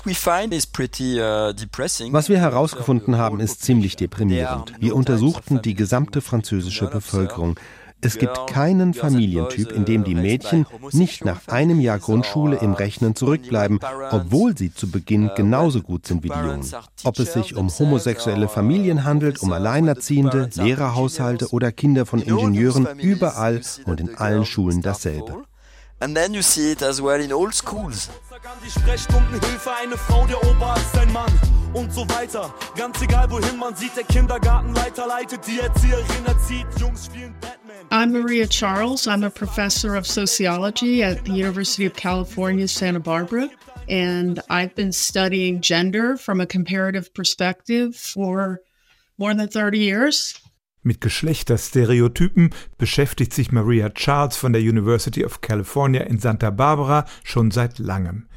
Was 2.11 2.29
wir 2.29 2.39
herausgefunden 2.39 3.17
haben, 3.17 3.39
ist 3.39 3.61
ziemlich 3.61 3.95
deprimierend. 3.95 4.73
Wir 4.79 4.95
untersuchten 4.95 5.61
die 5.61 5.75
gesamte 5.75 6.19
französische 6.19 6.87
Bevölkerung. 6.87 7.57
Es 8.01 8.17
gibt 8.17 8.47
keinen 8.47 8.93
Familientyp, 8.93 9.71
in 9.71 9.85
dem 9.85 10.03
die 10.03 10.15
Mädchen 10.15 10.65
nicht 10.91 11.25
nach 11.25 11.47
einem 11.47 11.79
Jahr 11.79 11.99
Grundschule 11.99 12.57
im 12.57 12.73
Rechnen 12.73 13.15
zurückbleiben, 13.15 13.79
obwohl 14.11 14.57
sie 14.57 14.73
zu 14.73 14.89
Beginn 14.89 15.31
genauso 15.35 15.81
gut 15.81 16.05
sind 16.05 16.23
wie 16.23 16.29
die 16.29 16.35
Jungen. 16.35 16.65
Ob 17.03 17.19
es 17.19 17.33
sich 17.33 17.55
um 17.55 17.69
homosexuelle 17.69 18.47
Familien 18.47 19.03
handelt, 19.03 19.41
um 19.41 19.51
Alleinerziehende, 19.51 20.49
Lehrerhaushalte 20.55 21.49
oder 21.49 21.71
Kinder 21.71 22.05
von 22.05 22.21
Ingenieuren, 22.21 22.87
überall 22.99 23.61
und 23.85 23.99
in 23.99 24.15
allen 24.15 24.45
Schulen 24.45 24.81
dasselbe. 24.81 25.43
And 25.99 26.15
then 26.15 26.33
you 26.33 26.43
see 26.43 26.71
it 26.71 26.81
as 26.83 27.01
well 27.01 27.19
in 27.19 27.33
all 27.33 27.51
schools. 27.51 28.09
Die 28.63 28.69
Sprechstundenhilfe, 28.69 29.71
eine 29.81 29.97
Frau, 29.97 30.27
der 30.27 30.37
Ober 30.43 30.75
ist 30.77 30.95
ein 30.97 31.11
Mann 31.11 31.31
und 31.73 31.91
so 31.91 32.07
weiter. 32.09 32.53
Ganz 32.75 33.01
egal 33.01 33.29
wohin 33.31 33.57
man 33.57 33.75
sieht, 33.75 33.95
der 33.97 34.03
Kindergartenleiter 34.03 35.07
leitet, 35.07 35.47
die 35.47 35.59
Erzieherin 35.59 36.25
erzieht, 36.25 36.67
Jungs 36.79 37.05
spielen 37.07 37.33
Batman. 37.41 37.77
I'm 37.89 38.11
Maria 38.11 38.45
Charles. 38.45 39.07
I'm 39.07 39.23
a 39.23 39.29
professor 39.29 39.95
of 39.95 40.05
sociology 40.05 41.03
at 41.03 41.25
the 41.25 41.31
University 41.31 41.87
of 41.87 41.95
California, 41.95 42.67
Santa 42.67 42.99
Barbara. 42.99 43.49
And 43.89 44.39
I've 44.49 44.75
been 44.75 44.91
studying 44.91 45.61
gender 45.61 46.17
from 46.17 46.41
a 46.41 46.45
comparative 46.45 47.11
perspective 47.13 47.95
for 47.95 48.61
more 49.17 49.33
than 49.33 49.47
30 49.47 49.79
years. 49.79 50.39
Mit 50.87 51.01
Geschlechterstereotypen 51.01 52.51
beschäftigt 52.77 53.33
sich 53.33 53.51
Maria 53.51 53.89
Charles 53.89 54.37
von 54.37 54.53
der 54.53 54.61
University 54.61 55.25
of 55.25 55.41
California 55.41 56.03
in 56.03 56.17
Santa 56.17 56.49
Barbara 56.49 57.03
schon 57.25 57.51
seit 57.51 57.77
langem. 57.77 58.27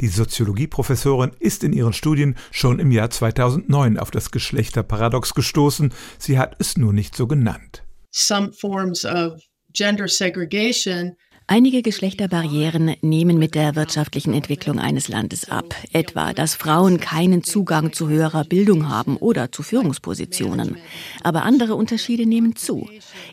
Die 0.00 0.08
Soziologieprofessorin 0.08 1.30
ist 1.38 1.62
in 1.62 1.72
ihren 1.72 1.92
Studien 1.92 2.34
schon 2.50 2.80
im 2.80 2.90
Jahr 2.90 3.10
2009 3.10 3.96
auf 3.96 4.10
das 4.10 4.32
Geschlechterparadox 4.32 5.34
gestoßen, 5.34 5.94
sie 6.18 6.36
hat 6.36 6.56
es 6.58 6.76
nur 6.76 6.92
nicht 6.92 7.14
so 7.14 7.28
genannt. 7.28 7.84
some 8.10 8.50
forms 8.50 9.04
of 9.04 9.40
gender 9.72 10.08
segregation 10.08 11.16
Einige 11.52 11.82
Geschlechterbarrieren 11.82 12.94
nehmen 13.00 13.36
mit 13.36 13.56
der 13.56 13.74
wirtschaftlichen 13.74 14.34
Entwicklung 14.34 14.78
eines 14.78 15.08
Landes 15.08 15.50
ab, 15.50 15.74
etwa 15.92 16.32
dass 16.32 16.54
Frauen 16.54 17.00
keinen 17.00 17.42
Zugang 17.42 17.92
zu 17.92 18.08
höherer 18.08 18.44
Bildung 18.44 18.88
haben 18.88 19.16
oder 19.16 19.50
zu 19.50 19.64
Führungspositionen. 19.64 20.76
Aber 21.24 21.42
andere 21.42 21.74
Unterschiede 21.74 22.24
nehmen 22.24 22.54
zu. 22.54 22.88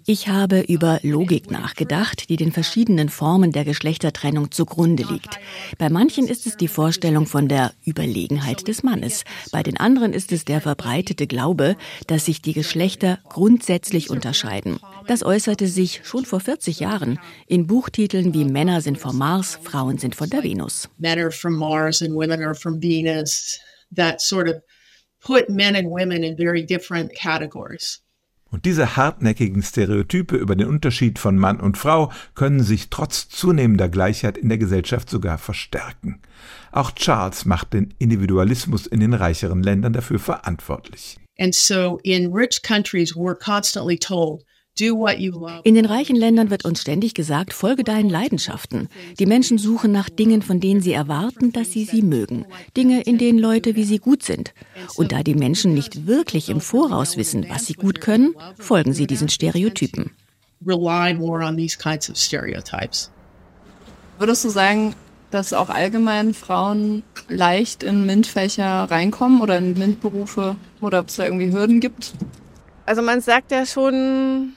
Ich 0.08 0.30
habe 0.30 0.62
über 0.62 1.00
Logik 1.04 1.52
nachgedacht, 1.52 2.30
die 2.30 2.38
den 2.38 2.52
verschiedenen 2.52 3.10
Formen 3.10 3.52
der 3.52 3.66
Geschlechtertrennung 3.66 4.50
zugrunde 4.50 5.04
liegt. 5.04 5.38
Bei 5.78 5.92
manchen 5.92 6.28
ist 6.28 6.48
es 6.48 6.58
die 6.58 6.70
Vorstellung 6.70 7.28
von 7.28 7.48
der 7.48 7.72
Überlegenheit 7.86 8.68
des 8.68 8.82
Mannes, 8.82 9.26
bei 9.52 9.62
den 9.62 9.78
anderen 9.80 10.14
ist 10.14 10.32
es 10.32 10.44
der 10.44 10.60
verbreitete 10.60 11.28
Glaube, 11.28 11.76
dass 12.08 12.26
sich 12.26 12.42
die 12.42 12.54
Geschlechter 12.54 13.20
grundsätzlich 13.30 14.10
unterscheiden. 14.10 14.80
Das 15.06 15.22
äußerte 15.22 15.68
sich 15.68 16.02
schon 16.04 16.26
vor 16.26 16.40
40 16.40 16.80
Jahren 16.80 17.20
in 17.46 17.68
Buchtiteln 17.68 18.07
Titeln 18.08 18.34
wie 18.34 18.46
Männer 18.46 18.80
sind 18.80 18.98
vom 18.98 19.18
Mars, 19.18 19.60
Frauen 19.62 19.98
sind 19.98 20.16
von 20.16 20.30
der 20.30 20.42
Venus. 20.42 20.88
Men 20.98 21.20
are 21.20 21.30
from 21.30 21.58
Mars 21.58 22.02
and 22.02 22.14
women 22.14 22.42
are 22.42 22.56
from 22.56 22.82
Venus. 22.82 23.60
That 23.94 24.22
sort 24.22 24.48
of 24.48 24.56
put 25.20 25.50
men 25.50 25.76
and 25.76 25.90
women 25.90 26.24
in 26.24 26.38
very 26.38 26.66
different 26.66 27.14
categories. 27.14 28.02
Und 28.50 28.64
diese 28.64 28.96
hartnäckigen 28.96 29.62
Stereotype 29.62 30.38
über 30.38 30.56
den 30.56 30.70
Unterschied 30.70 31.20
von 31.20 31.38
Mann 31.38 31.60
und 31.60 31.78
Frau 31.78 32.10
können 32.34 32.64
sich 32.64 32.90
trotz 32.90 33.28
zunehmender 33.28 33.90
Gleichheit 33.90 34.38
in 34.38 34.48
der 34.48 34.58
Gesellschaft 34.58 35.10
sogar 35.10 35.38
verstärken. 35.38 36.22
Auch 36.72 36.92
Charles 36.92 37.44
macht 37.44 37.74
den 37.74 37.94
Individualismus 38.00 38.88
in 38.88 39.02
den 39.02 39.16
reicheren 39.16 39.64
Ländern 39.64 39.92
dafür 39.92 40.20
verantwortlich. 40.20 41.18
And 41.38 41.54
so 41.54 42.00
in 42.04 42.32
rich 42.32 42.62
countries 42.64 43.18
we're 43.18 43.36
constantly 43.36 43.98
told 43.98 44.46
in 44.80 45.76
den 45.76 45.86
reichen 45.86 46.16
Ländern 46.16 46.50
wird 46.50 46.66
uns 46.66 46.82
ständig 46.82 47.14
gesagt, 47.14 47.54
folge 47.54 47.84
deinen 47.84 48.10
Leidenschaften. 48.10 48.90
Die 49.20 49.26
Menschen 49.26 49.58
suchen 49.58 49.92
nach 49.92 50.10
Dingen, 50.10 50.42
von 50.42 50.60
denen 50.60 50.82
sie 50.82 50.94
erwarten, 50.94 51.52
dass 51.52 51.72
sie 51.72 51.86
sie 51.86 52.02
mögen. 52.02 52.46
Dinge, 52.76 53.02
in 53.02 53.18
denen 53.18 53.40
Leute 53.40 53.76
wie 53.76 53.84
sie 53.84 54.00
gut 54.00 54.24
sind. 54.24 54.54
Und 54.96 55.12
da 55.12 55.24
die 55.24 55.36
Menschen 55.36 55.74
nicht 55.74 56.06
wirklich 56.06 56.50
im 56.50 56.62
Voraus 56.62 57.18
wissen, 57.18 57.46
was 57.50 57.66
sie 57.66 57.74
gut 57.74 58.02
können, 58.02 58.36
folgen 58.60 58.94
sie 58.94 59.08
diesen 59.08 59.30
Stereotypen. 59.30 60.12
Würdest 64.20 64.46
du 64.46 64.50
sagen, 64.50 64.96
dass 65.30 65.54
auch 65.54 65.70
allgemein 65.70 66.34
Frauen 66.34 67.04
leicht 67.28 67.84
in 67.84 68.06
MINT-Fächer 68.06 68.90
reinkommen 68.90 69.42
oder 69.42 69.58
in 69.58 69.78
MINT-Berufe 69.78 70.56
oder 70.82 71.00
ob 71.00 71.10
es 71.10 71.18
da 71.18 71.26
irgendwie 71.26 71.52
Hürden 71.52 71.80
gibt? 71.80 72.14
Also 72.86 73.02
man 73.02 73.22
sagt 73.22 73.52
ja 73.52 73.66
schon, 73.66 74.54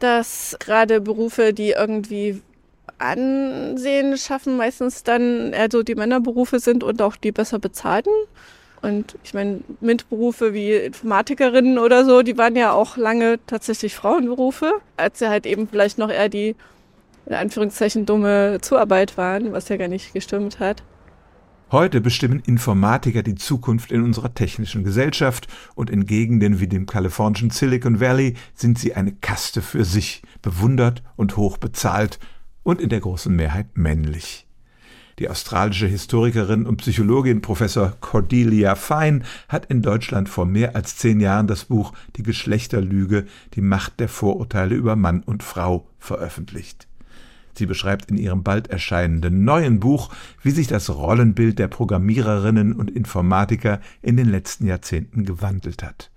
dass 0.00 0.56
gerade 0.58 1.00
Berufe, 1.00 1.52
die 1.52 1.70
irgendwie 1.70 2.42
Ansehen 2.98 4.16
schaffen, 4.18 4.56
meistens 4.56 5.02
dann 5.02 5.52
eher 5.52 5.68
so 5.70 5.82
die 5.82 5.94
Männerberufe 5.94 6.58
sind 6.58 6.84
und 6.84 7.00
auch 7.00 7.16
die 7.16 7.32
besser 7.32 7.58
bezahlten. 7.58 8.12
Und 8.82 9.16
ich 9.22 9.34
meine, 9.34 9.60
MINT-Berufe 9.80 10.54
wie 10.54 10.72
Informatikerinnen 10.72 11.78
oder 11.78 12.04
so, 12.04 12.22
die 12.22 12.38
waren 12.38 12.56
ja 12.56 12.72
auch 12.72 12.96
lange 12.96 13.38
tatsächlich 13.46 13.94
Frauenberufe, 13.94 14.72
als 14.96 15.18
sie 15.18 15.28
halt 15.28 15.46
eben 15.46 15.68
vielleicht 15.68 15.98
noch 15.98 16.10
eher 16.10 16.28
die, 16.28 16.56
in 17.26 17.34
Anführungszeichen, 17.34 18.06
dumme 18.06 18.58
Zuarbeit 18.62 19.16
waren, 19.16 19.52
was 19.52 19.68
ja 19.68 19.76
gar 19.76 19.88
nicht 19.88 20.14
gestimmt 20.14 20.60
hat. 20.60 20.82
Heute 21.72 22.00
bestimmen 22.00 22.40
Informatiker 22.40 23.22
die 23.22 23.36
Zukunft 23.36 23.92
in 23.92 24.02
unserer 24.02 24.34
technischen 24.34 24.82
Gesellschaft 24.82 25.46
und 25.76 25.88
in 25.88 26.04
Gegenden 26.04 26.58
wie 26.58 26.66
dem 26.66 26.84
kalifornischen 26.84 27.50
Silicon 27.50 28.00
Valley 28.00 28.34
sind 28.54 28.76
sie 28.76 28.94
eine 28.94 29.12
Kaste 29.12 29.62
für 29.62 29.84
sich, 29.84 30.22
bewundert 30.42 31.04
und 31.14 31.36
hoch 31.36 31.58
bezahlt 31.58 32.18
und 32.64 32.80
in 32.80 32.88
der 32.88 32.98
großen 32.98 33.34
Mehrheit 33.34 33.78
männlich. 33.78 34.48
Die 35.20 35.28
australische 35.28 35.86
Historikerin 35.86 36.66
und 36.66 36.78
Psychologin 36.78 37.40
Professor 37.40 37.92
Cordelia 38.00 38.74
Fine 38.74 39.20
hat 39.48 39.66
in 39.66 39.80
Deutschland 39.80 40.28
vor 40.28 40.46
mehr 40.46 40.74
als 40.74 40.96
zehn 40.96 41.20
Jahren 41.20 41.46
das 41.46 41.66
Buch 41.66 41.92
Die 42.16 42.24
Geschlechterlüge, 42.24 43.26
die 43.54 43.60
Macht 43.60 44.00
der 44.00 44.08
Vorurteile 44.08 44.74
über 44.74 44.96
Mann 44.96 45.22
und 45.22 45.44
Frau 45.44 45.86
veröffentlicht. 46.00 46.89
Sie 47.60 47.66
beschreibt 47.66 48.10
in 48.10 48.16
ihrem 48.16 48.42
bald 48.42 48.68
erscheinenden 48.68 49.44
neuen 49.44 49.80
Buch, 49.80 50.08
wie 50.42 50.50
sich 50.50 50.66
das 50.66 50.88
Rollenbild 50.88 51.58
der 51.58 51.68
Programmiererinnen 51.68 52.72
und 52.72 52.90
Informatiker 52.90 53.82
in 54.00 54.16
den 54.16 54.30
letzten 54.30 54.66
Jahrzehnten 54.66 55.26
gewandelt 55.26 55.82
hat. 55.82 56.10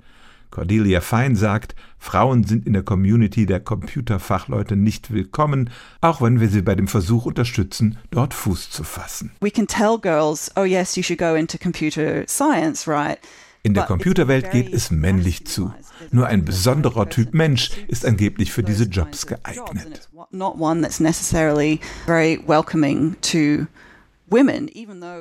Cordelia 0.52 1.02
Fein 1.02 1.36
sagt, 1.36 1.76
Frauen 2.00 2.46
sind 2.46 2.66
in 2.66 2.72
der 2.72 2.84
Community 2.84 3.46
der 3.46 3.60
Computerfachleute 3.60 4.78
nicht 4.78 5.12
willkommen, 5.12 5.70
auch 6.00 6.22
wenn 6.22 6.40
wir 6.40 6.48
sie 6.48 6.62
bei 6.62 6.76
dem 6.76 6.88
Versuch 6.88 7.26
unterstützen, 7.26 7.98
dort 8.10 8.34
Fuß 8.34 8.70
zu 8.70 8.86
fassen. 8.86 9.32
We 9.42 9.52
can 9.52 9.68
tell 9.68 9.98
girls, 10.00 10.50
oh 10.56 10.64
yes, 10.64 10.96
you 10.96 11.04
should 11.04 11.20
go 11.20 11.36
into 11.36 11.58
computer 11.58 12.24
science, 12.26 12.88
right? 12.88 13.20
In 13.65 13.74
der 13.74 13.86
Computerwelt 13.86 14.51
geht 14.51 14.74
es 14.74 14.91
männlich 14.91 15.48
zu. 15.48 15.74
Nur 16.12 16.27
ein 16.27 16.43
besonderer 16.43 17.08
Typ 17.08 17.34
Mensch 17.34 17.72
ist 17.88 18.05
angeblich 18.05 18.51
für 18.51 18.62
diese 18.62 18.84
Jobs 18.84 19.25
geeignet. 19.25 20.10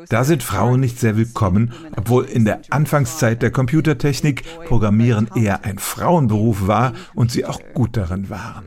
Da 0.08 0.24
sind 0.24 0.42
Frauen 0.42 0.80
nicht 0.80 0.98
sehr 0.98 1.16
willkommen, 1.16 1.72
obwohl 1.96 2.24
in 2.24 2.44
der 2.44 2.62
Anfangszeit 2.70 3.42
der 3.42 3.52
Computertechnik 3.52 4.42
Programmieren 4.66 5.30
eher 5.36 5.64
ein 5.64 5.78
Frauenberuf 5.78 6.66
war 6.66 6.94
und 7.14 7.30
sie 7.30 7.44
auch 7.44 7.60
gut 7.74 7.96
darin 7.96 8.28
waren. 8.28 8.64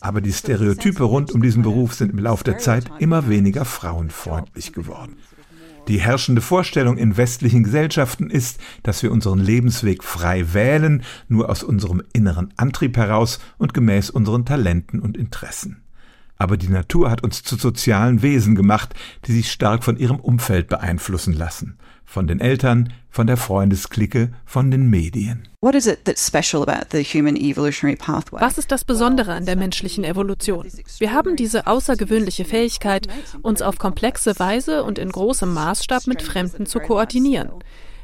Aber 0.00 0.20
die 0.20 0.32
Stereotype 0.32 1.04
rund 1.04 1.30
um 1.30 1.40
diesen 1.40 1.62
Beruf 1.62 1.94
sind 1.94 2.12
im 2.12 2.18
Laufe 2.18 2.44
der 2.44 2.58
Zeit 2.58 2.90
immer 2.98 3.28
weniger 3.28 3.64
frauenfreundlich 3.64 4.72
geworden. 4.72 5.16
Die 5.88 6.00
herrschende 6.00 6.40
Vorstellung 6.40 6.96
in 6.96 7.18
westlichen 7.18 7.62
Gesellschaften 7.62 8.30
ist, 8.30 8.58
dass 8.82 9.02
wir 9.02 9.12
unseren 9.12 9.38
Lebensweg 9.38 10.02
frei 10.02 10.54
wählen, 10.54 11.02
nur 11.28 11.50
aus 11.50 11.62
unserem 11.62 12.02
inneren 12.14 12.54
Antrieb 12.56 12.96
heraus 12.96 13.38
und 13.58 13.74
gemäß 13.74 14.08
unseren 14.08 14.46
Talenten 14.46 15.00
und 15.00 15.16
Interessen. 15.16 15.83
Aber 16.36 16.56
die 16.56 16.68
Natur 16.68 17.10
hat 17.10 17.22
uns 17.22 17.42
zu 17.42 17.56
sozialen 17.56 18.22
Wesen 18.22 18.54
gemacht, 18.54 18.94
die 19.26 19.32
sich 19.32 19.50
stark 19.52 19.84
von 19.84 19.96
ihrem 19.96 20.18
Umfeld 20.18 20.68
beeinflussen 20.68 21.32
lassen. 21.32 21.78
Von 22.04 22.26
den 22.26 22.40
Eltern, 22.40 22.92
von 23.08 23.26
der 23.26 23.36
Freundesklicke, 23.36 24.32
von 24.44 24.70
den 24.70 24.90
Medien. 24.90 25.48
Was 25.60 25.86
ist 28.58 28.72
das 28.72 28.84
Besondere 28.84 29.32
an 29.32 29.46
der 29.46 29.56
menschlichen 29.56 30.04
Evolution? 30.04 30.66
Wir 30.98 31.12
haben 31.12 31.36
diese 31.36 31.66
außergewöhnliche 31.66 32.44
Fähigkeit, 32.44 33.08
uns 33.42 33.62
auf 33.62 33.78
komplexe 33.78 34.38
Weise 34.38 34.84
und 34.84 34.98
in 34.98 35.10
großem 35.10 35.52
Maßstab 35.54 36.06
mit 36.06 36.22
Fremden 36.22 36.66
zu 36.66 36.80
koordinieren. 36.80 37.50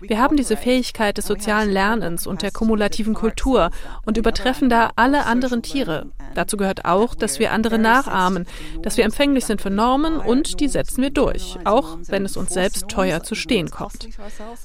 Wir 0.00 0.18
haben 0.18 0.36
diese 0.36 0.56
Fähigkeit 0.56 1.18
des 1.18 1.26
sozialen 1.26 1.70
Lernens 1.70 2.26
und 2.26 2.42
der 2.42 2.50
kumulativen 2.50 3.14
Kultur 3.14 3.70
und 4.06 4.16
übertreffen 4.16 4.70
da 4.70 4.90
alle 4.96 5.26
anderen 5.26 5.62
Tiere. 5.62 6.06
Dazu 6.34 6.56
gehört 6.56 6.84
auch, 6.84 7.14
dass 7.14 7.38
wir 7.38 7.52
andere 7.52 7.78
nachahmen, 7.78 8.46
dass 8.82 8.96
wir 8.96 9.04
empfänglich 9.04 9.44
sind 9.44 9.60
für 9.60 9.70
Normen 9.70 10.16
und 10.16 10.60
die 10.60 10.68
setzen 10.68 11.02
wir 11.02 11.10
durch, 11.10 11.56
auch 11.64 11.98
wenn 12.06 12.24
es 12.24 12.36
uns 12.36 12.54
selbst 12.54 12.88
teuer 12.88 13.22
zu 13.22 13.34
stehen 13.34 13.70
kommt. 13.70 14.08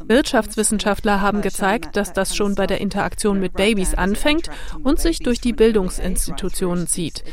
Wirtschaftswissenschaftler 0.06 1.22
haben 1.22 1.42
gezeigt, 1.42 1.96
dass 1.96 2.14
das 2.14 2.36
schon 2.36 2.56
bei 2.56 2.68
der 2.68 2.82
Interaktion 2.82 3.40
mit 3.40 3.54
Babys 3.54 3.96
anfängt 3.96 4.50
und 4.84 5.00
sich 5.00 5.20
durch 5.20 5.42
die 5.42 5.54
Bildungsinstitutionen 5.54 6.88
zieht. 6.88 7.24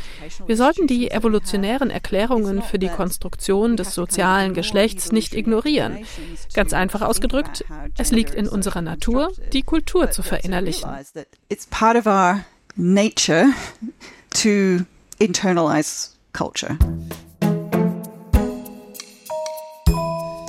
Wir 0.47 0.57
sollten 0.57 0.87
die 0.87 1.11
evolutionären 1.11 1.89
Erklärungen 1.89 2.61
für 2.61 2.79
die 2.79 2.89
Konstruktion 2.89 3.77
des 3.77 3.93
sozialen 3.93 4.53
Geschlechts 4.53 5.11
nicht 5.11 5.35
ignorieren. 5.35 5.99
Ganz 6.53 6.73
einfach 6.73 7.01
ausgedrückt, 7.01 7.63
es 7.97 8.11
liegt 8.11 8.33
in 8.33 8.47
unserer 8.47 8.81
Natur, 8.81 9.31
die 9.51 9.61
Kultur 9.61 10.09
zu 10.09 10.23
verinnerlichen. 10.23 10.89
It's 11.49 11.67
part 11.67 11.95
of 11.95 12.05
our 12.05 12.43
nature 12.75 13.47
to 14.31 14.85
internalize 15.19 16.09
culture. 16.33 16.77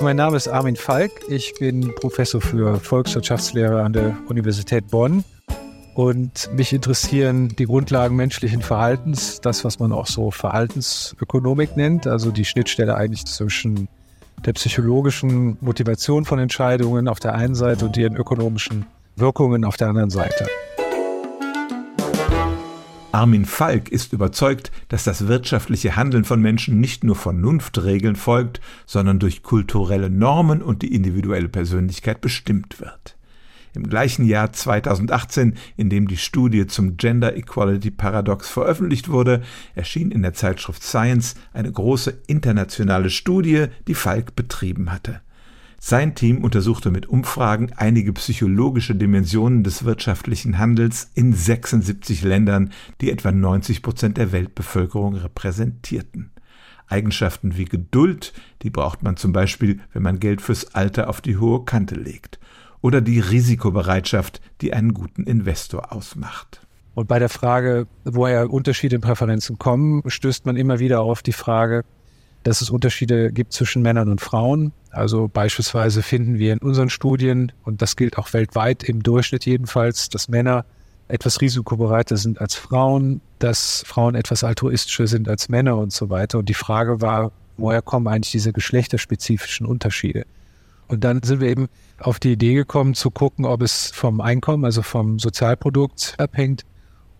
Mein 0.01 0.17
Name 0.17 0.37
ist 0.37 0.49
Armin 0.49 0.77
Falk. 0.77 1.11
Ich 1.29 1.55
bin 1.59 1.95
Professor 1.95 2.41
für 2.41 2.79
Volkswirtschaftslehre 2.81 3.83
an 3.83 3.93
der 3.93 4.17
Universität 4.29 4.89
Bonn. 4.91 5.25
Und 5.95 6.51
mich 6.53 6.73
interessieren 6.73 7.51
die 7.57 7.67
Grundlagen 7.67 8.17
menschlichen 8.17 8.63
Verhaltens, 8.63 9.41
das, 9.41 9.65
was 9.65 9.79
man 9.79 9.93
auch 9.93 10.09
so 10.09 10.33
Verhaltensökonomik 10.33 11.77
nennt, 11.77 12.07
also 12.09 12.33
die 12.33 12.45
Schnittstelle 12.45 12.97
eigentlich 12.97 13.25
zwischen 13.27 13.89
der 14.45 14.53
psychologischen 14.53 15.57
Motivation 15.61 16.25
von 16.25 16.39
Entscheidungen 16.39 17.09
auf 17.09 17.21
der 17.21 17.35
einen 17.35 17.55
Seite 17.55 17.87
und 17.87 17.97
ihren 17.97 18.17
ökonomischen 18.17 18.87
Wirkungen 19.17 19.65
auf 19.65 19.77
der 19.77 19.89
anderen 19.89 20.11
Seite. 20.11 20.47
Armin 23.13 23.45
Falk 23.45 23.91
ist 23.91 24.13
überzeugt, 24.13 24.73
dass 24.89 25.05
das 25.05 25.29
wirtschaftliche 25.29 25.95
Handeln 25.95 26.25
von 26.25 26.43
Menschen 26.43 26.81
nicht 26.81 27.05
nur 27.05 27.15
Vernunftregeln 27.15 28.17
folgt, 28.17 28.61
sondern 28.87 29.21
durch 29.21 29.45
kulturelle 29.45 30.11
Normen 30.11 30.63
und 30.63 30.83
die 30.83 30.93
individuelle 30.93 31.49
Persönlichkeit 31.49 32.21
bestimmt 32.21 32.81
wird. 32.81 33.17
Im 33.75 33.89
gleichen 33.89 34.25
Jahr 34.25 34.53
2018, 34.53 35.55
in 35.77 35.91
dem 35.91 36.07
die 36.07 36.17
Studie 36.17 36.69
zum 36.69 36.97
Gender 36.97 37.37
Equality 37.37 37.91
Paradox 37.91 38.49
veröffentlicht 38.49 39.09
wurde, 39.09 39.43
erschien 39.75 40.13
in 40.13 40.23
der 40.23 40.33
Zeitschrift 40.33 40.85
Science 40.85 41.35
eine 41.53 41.73
große 41.73 42.23
internationale 42.29 43.11
Studie, 43.11 43.67
die 43.89 43.95
Falk 43.95 44.37
betrieben 44.37 44.93
hatte. 44.93 45.23
Sein 45.81 46.15
Team 46.15 46.45
untersuchte 46.45 46.93
mit 46.93 47.09
Umfragen 47.09 47.73
einige 47.77 48.13
psychologische 48.13 48.95
Dimensionen 48.95 49.65
des 49.65 49.85
wirtschaftlichen 49.85 50.59
Handels 50.59 51.11
in 51.15 51.33
76 51.33 52.23
Ländern, 52.23 52.71
die 53.01 53.11
etwa 53.11 53.33
90 53.33 53.83
Prozent 53.83 54.17
der 54.17 54.31
Weltbevölkerung 54.31 55.17
repräsentierten. 55.17 56.31
Eigenschaften 56.87 57.57
wie 57.57 57.65
Geduld, 57.65 58.35
die 58.63 58.71
braucht 58.71 59.03
man 59.03 59.17
zum 59.17 59.33
Beispiel, 59.33 59.81
wenn 59.93 60.03
man 60.03 60.21
Geld 60.21 60.41
fürs 60.43 60.75
Alter 60.75 61.09
auf 61.09 61.21
die 61.21 61.39
hohe 61.39 61.65
Kante 61.65 61.97
legt 61.97 62.39
oder 62.85 63.01
die 63.01 63.19
Risikobereitschaft, 63.19 64.43
die 64.61 64.75
einen 64.75 64.93
guten 64.93 65.25
Investor 65.25 65.91
ausmacht. 65.91 66.61
Und 66.95 67.09
bei 67.09 67.19
der 67.19 67.31
Frage, 67.31 67.87
woher 68.05 68.51
Unterschiede 68.51 68.97
in 68.97 69.01
Präferenzen 69.01 69.59
kommen, 69.59 70.03
stößt 70.07 70.45
man 70.45 70.57
immer 70.57 70.81
wieder 70.81 71.01
auf 71.01 71.23
die 71.23 71.33
Frage, 71.33 71.83
dass 72.43 72.61
es 72.61 72.69
Unterschiede 72.69 73.33
gibt 73.33 73.55
zwischen 73.55 73.81
Männern 73.81 74.11
und 74.11 74.21
Frauen. 74.21 74.73
Also 74.91 75.31
beispielsweise 75.33 76.03
finden 76.03 76.39
wir 76.39 76.53
in 76.53 76.59
unseren 76.59 76.91
Studien, 76.91 77.53
und 77.63 77.81
das 77.81 77.97
gilt 77.97 78.19
auch 78.19 78.35
weltweit 78.35 78.83
im 78.83 79.03
Durchschnitt 79.03 79.47
jedenfalls, 79.47 80.11
dass 80.11 80.29
Männer 80.29 80.67
etwas 81.09 81.41
risikobereiter 81.41 82.19
sind 82.19 82.39
als 82.39 82.55
Frauen, 82.55 83.23
dass 83.39 83.83
Frauen 83.87 84.15
etwas 84.15 84.45
altruistischer 84.45 85.07
sind 85.07 85.27
als 85.27 85.49
Männer 85.49 85.79
und 85.79 85.95
so 85.95 86.11
weiter. 86.11 86.39
Und 86.39 86.51
die 86.51 86.55
Frage 86.55 87.01
war, 87.01 87.33
woher 87.57 87.81
kommen 87.81 88.09
eigentlich 88.09 88.33
diese 88.33 88.53
geschlechterspezifischen 88.53 89.65
Unterschiede? 89.65 90.27
Und 90.89 91.05
dann 91.05 91.23
sind 91.23 91.41
wir 91.41 91.49
eben 91.49 91.69
auf 91.99 92.19
die 92.19 92.33
Idee 92.33 92.55
gekommen, 92.55 92.95
zu 92.95 93.11
gucken, 93.11 93.45
ob 93.45 93.63
es 93.63 93.91
vom 93.91 94.21
Einkommen, 94.21 94.65
also 94.65 94.83
vom 94.83 95.19
Sozialprodukt 95.19 96.15
abhängt 96.19 96.65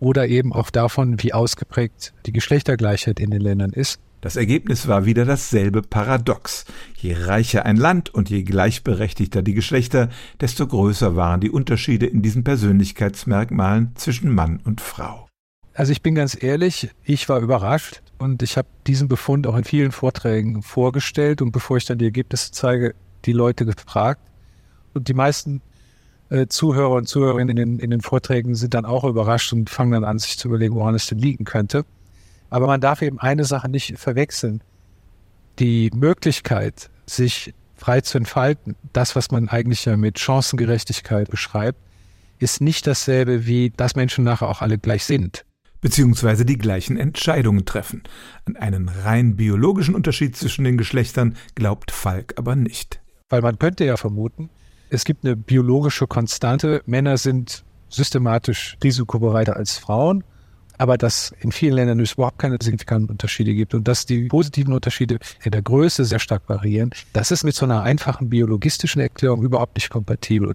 oder 0.01 0.29
eben 0.29 0.53
auch 0.53 0.71
davon, 0.71 1.23
wie 1.23 1.33
ausgeprägt 1.33 2.13
die 2.27 2.33
Geschlechtergleichheit 2.33 3.21
in 3.21 3.31
den 3.31 3.41
Ländern 3.41 3.71
ist. 3.71 4.01
Das 4.21 4.37
Ergebnis 4.37 4.89
war 4.89 5.05
wieder 5.05 5.27
dasselbe 5.27 5.83
Paradox. 5.83 6.65
Je 6.97 7.15
reicher 7.15 7.67
ein 7.67 7.77
Land 7.77 8.09
und 8.15 8.31
je 8.31 8.43
gleichberechtigter 8.43 9.43
die 9.43 9.53
Geschlechter, 9.53 10.09
desto 10.41 10.67
größer 10.67 11.15
waren 11.15 11.43
die 11.43 11.51
Unterschiede 11.51 12.07
in 12.07 12.23
diesen 12.23 12.43
Persönlichkeitsmerkmalen 12.43 13.93
zwischen 13.97 14.35
Mann 14.35 14.61
und 14.65 14.81
Frau. 14.81 15.29
Also 15.75 15.93
ich 15.93 16.01
bin 16.01 16.15
ganz 16.15 16.43
ehrlich, 16.43 16.89
ich 17.03 17.29
war 17.29 17.41
überrascht 17.41 18.01
und 18.17 18.43
ich 18.43 18.57
habe 18.57 18.69
diesen 18.87 19.09
Befund 19.09 19.47
auch 19.47 19.57
in 19.57 19.65
vielen 19.65 19.93
Vorträgen 19.93 20.63
vorgestellt 20.63 21.43
und 21.43 21.53
bevor 21.53 21.77
ich 21.77 21.85
dann 21.85 21.99
die 21.99 22.07
Ergebnisse 22.07 22.51
zeige, 22.53 22.95
die 23.25 23.33
Leute 23.33 23.65
gefragt. 23.65 24.21
Und 24.93 25.09
die 25.09 25.15
meisten 25.15 25.61
äh, 26.31 26.47
Zuhörer 26.47 26.93
und 26.93 27.09
Zuhörerinnen 27.09 27.57
in 27.57 27.57
den, 27.57 27.79
in 27.79 27.91
den 27.91 28.01
Vorträgen 28.01 28.55
sind 28.55 28.75
dann 28.75 28.85
auch 28.85 29.05
überrascht 29.05 29.53
und 29.53 29.71
fangen 29.71 29.93
dann 29.93 30.05
an, 30.05 30.19
sich 30.19 30.39
zu 30.39 30.49
überlegen, 30.49 30.75
woran 30.75 30.95
es 30.95 31.07
denn 31.07 31.19
liegen 31.19 31.45
könnte. 31.45 31.85
Aber 32.51 32.67
man 32.67 32.81
darf 32.81 33.03
eben 33.03 33.19
eine 33.19 33.45
Sache 33.45 33.69
nicht 33.69 33.99
verwechseln. 33.99 34.63
Die 35.59 35.91
Möglichkeit, 35.95 36.91
sich 37.07 37.55
frei 37.77 38.01
zu 38.01 38.19
entfalten, 38.19 38.77
das, 38.93 39.17
was 39.17 39.31
man 39.31 39.49
eigentlich 39.49 39.85
ja 39.85 39.97
mit 39.97 40.19
Chancengerechtigkeit 40.19 41.31
beschreibt, 41.31 41.79
ist 42.39 42.61
nicht 42.61 42.87
dasselbe 42.87 43.47
wie, 43.47 43.71
dass 43.71 43.97
Menschen 43.97 44.25
nachher 44.25 44.49
auch 44.49 44.63
alle 44.63 44.79
gleich 44.79 45.05
sind 45.05 45.45
beziehungsweise 45.85 46.47
die 46.47 46.57
gleichen 46.57 46.97
Entscheidungen 46.97 47.67
treffen. 47.67 48.05
An 48.47 48.57
einen 48.57 48.89
rein 48.89 49.37
biologischen 49.37 49.95
Unterschied 49.95 50.35
zwischen 50.35 50.65
den 50.65 50.79
Geschlechtern 50.79 51.37
glaubt 51.55 51.91
Falk 51.91 52.33
aber 52.39 52.57
nicht. 52.57 53.03
Weil 53.31 53.43
man 53.43 53.59
könnte 53.59 53.85
ja 53.85 53.97
vermuten, 53.97 54.51
es 54.91 55.05
gibt 55.05 55.25
eine 55.25 55.37
biologische 55.37 56.07
Konstante. 56.07 56.83
Männer 56.87 57.17
sind 57.17 57.65
systematisch 57.89 58.77
risikobereiter 58.83 59.57
als 59.57 59.79
Frauen, 59.79 60.25
aber 60.79 60.99
dass 60.99 61.33
in 61.41 61.53
vielen 61.53 61.75
Ländern 61.75 62.01
es 62.01 62.13
überhaupt 62.13 62.39
keine 62.39 62.59
signifikanten 62.61 63.11
Unterschiede 63.11 63.55
gibt 63.55 63.75
und 63.75 63.87
dass 63.89 64.07
die 64.07 64.27
positiven 64.27 64.75
Unterschiede 64.75 65.19
in 65.43 65.53
der 65.53 65.63
Größe 65.63 66.05
sehr 66.05 66.19
stark 66.19 66.49
variieren, 66.49 66.91
das 67.13 67.31
ist 67.31 67.45
mit 67.45 67.55
so 67.55 67.65
einer 67.65 67.83
einfachen 67.83 68.29
biologistischen 68.29 69.01
Erklärung 69.01 69.43
überhaupt 69.43 69.77
nicht 69.77 69.91
kompatibel. 69.91 70.55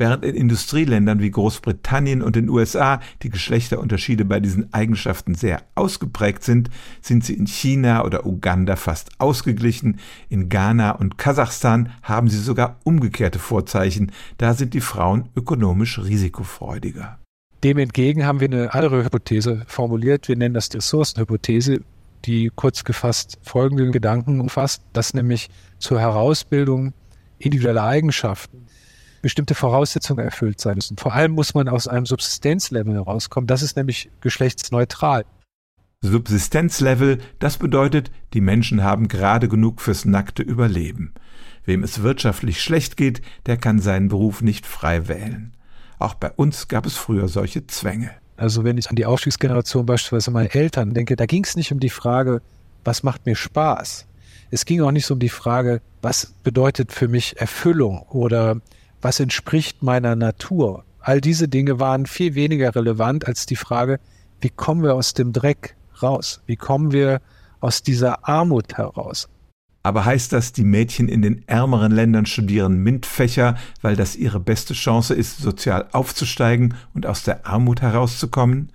Während 0.00 0.24
in 0.24 0.34
Industrieländern 0.34 1.20
wie 1.20 1.30
Großbritannien 1.30 2.22
und 2.22 2.34
den 2.34 2.48
USA 2.48 3.00
die 3.20 3.28
Geschlechterunterschiede 3.28 4.24
bei 4.24 4.40
diesen 4.40 4.72
Eigenschaften 4.72 5.34
sehr 5.34 5.60
ausgeprägt 5.74 6.42
sind, 6.42 6.70
sind 7.02 7.22
sie 7.22 7.34
in 7.34 7.46
China 7.46 8.06
oder 8.06 8.24
Uganda 8.24 8.76
fast 8.76 9.10
ausgeglichen. 9.18 10.00
In 10.30 10.48
Ghana 10.48 10.92
und 10.92 11.18
Kasachstan 11.18 11.92
haben 12.02 12.28
sie 12.28 12.38
sogar 12.38 12.78
umgekehrte 12.82 13.38
Vorzeichen. 13.38 14.10
Da 14.38 14.54
sind 14.54 14.72
die 14.72 14.80
Frauen 14.80 15.28
ökonomisch 15.36 15.98
risikofreudiger. 15.98 17.18
Dem 17.62 17.76
entgegen 17.76 18.24
haben 18.24 18.40
wir 18.40 18.48
eine 18.48 18.72
andere 18.72 19.04
Hypothese 19.04 19.64
formuliert. 19.66 20.28
Wir 20.28 20.36
nennen 20.38 20.54
das 20.54 20.70
die 20.70 20.78
Ressourcenhypothese, 20.78 21.82
die 22.24 22.50
kurz 22.56 22.84
gefasst 22.84 23.38
folgenden 23.42 23.92
Gedanken 23.92 24.40
umfasst, 24.40 24.82
dass 24.94 25.12
nämlich 25.12 25.50
zur 25.78 26.00
Herausbildung 26.00 26.94
individueller 27.38 27.84
Eigenschaften 27.84 28.66
bestimmte 29.22 29.54
Voraussetzungen 29.54 30.24
erfüllt 30.24 30.60
sein 30.60 30.76
müssen. 30.76 30.96
Vor 30.96 31.12
allem 31.12 31.32
muss 31.32 31.54
man 31.54 31.68
aus 31.68 31.88
einem 31.88 32.06
Subsistenzlevel 32.06 32.94
herauskommen. 32.94 33.46
Das 33.46 33.62
ist 33.62 33.76
nämlich 33.76 34.10
geschlechtsneutral. 34.20 35.24
Subsistenzlevel, 36.02 37.18
das 37.38 37.58
bedeutet, 37.58 38.10
die 38.32 38.40
Menschen 38.40 38.82
haben 38.82 39.08
gerade 39.08 39.48
genug 39.48 39.82
fürs 39.82 40.06
nackte 40.06 40.42
Überleben. 40.42 41.12
Wem 41.66 41.82
es 41.82 42.02
wirtschaftlich 42.02 42.62
schlecht 42.62 42.96
geht, 42.96 43.20
der 43.44 43.58
kann 43.58 43.80
seinen 43.80 44.08
Beruf 44.08 44.40
nicht 44.40 44.66
frei 44.66 45.08
wählen. 45.08 45.52
Auch 45.98 46.14
bei 46.14 46.30
uns 46.30 46.68
gab 46.68 46.86
es 46.86 46.96
früher 46.96 47.28
solche 47.28 47.66
Zwänge. 47.66 48.10
Also 48.38 48.64
wenn 48.64 48.78
ich 48.78 48.88
an 48.88 48.96
die 48.96 49.04
Aufstiegsgeneration 49.04 49.84
beispielsweise 49.84 50.30
meine 50.30 50.54
Eltern 50.54 50.94
denke, 50.94 51.16
da 51.16 51.26
ging 51.26 51.44
es 51.44 51.56
nicht 51.56 51.72
um 51.72 51.80
die 51.80 51.90
Frage, 51.90 52.40
was 52.84 53.02
macht 53.02 53.26
mir 53.26 53.36
Spaß. 53.36 54.06
Es 54.50 54.64
ging 54.64 54.80
auch 54.80 54.92
nicht 54.92 55.04
so 55.04 55.12
um 55.12 55.20
die 55.20 55.28
Frage, 55.28 55.82
was 56.00 56.32
bedeutet 56.42 56.92
für 56.92 57.08
mich 57.08 57.38
Erfüllung 57.38 58.00
oder 58.08 58.56
was 59.02 59.20
entspricht 59.20 59.82
meiner 59.82 60.16
Natur. 60.16 60.84
All 61.00 61.20
diese 61.20 61.48
Dinge 61.48 61.80
waren 61.80 62.06
viel 62.06 62.34
weniger 62.34 62.74
relevant 62.74 63.26
als 63.26 63.46
die 63.46 63.56
Frage, 63.56 63.98
wie 64.40 64.50
kommen 64.50 64.82
wir 64.82 64.94
aus 64.94 65.14
dem 65.14 65.32
Dreck 65.32 65.76
raus? 66.02 66.40
Wie 66.46 66.56
kommen 66.56 66.92
wir 66.92 67.20
aus 67.60 67.82
dieser 67.82 68.28
Armut 68.28 68.74
heraus? 68.76 69.28
Aber 69.82 70.04
heißt 70.04 70.32
das, 70.32 70.52
die 70.52 70.64
Mädchen 70.64 71.08
in 71.08 71.22
den 71.22 71.46
ärmeren 71.48 71.92
Ländern 71.92 72.26
studieren 72.26 72.82
MINT-Fächer, 72.82 73.56
weil 73.80 73.96
das 73.96 74.14
ihre 74.14 74.38
beste 74.38 74.74
Chance 74.74 75.14
ist, 75.14 75.38
sozial 75.38 75.88
aufzusteigen 75.92 76.74
und 76.92 77.06
aus 77.06 77.22
der 77.22 77.46
Armut 77.46 77.80
herauszukommen? 77.80 78.72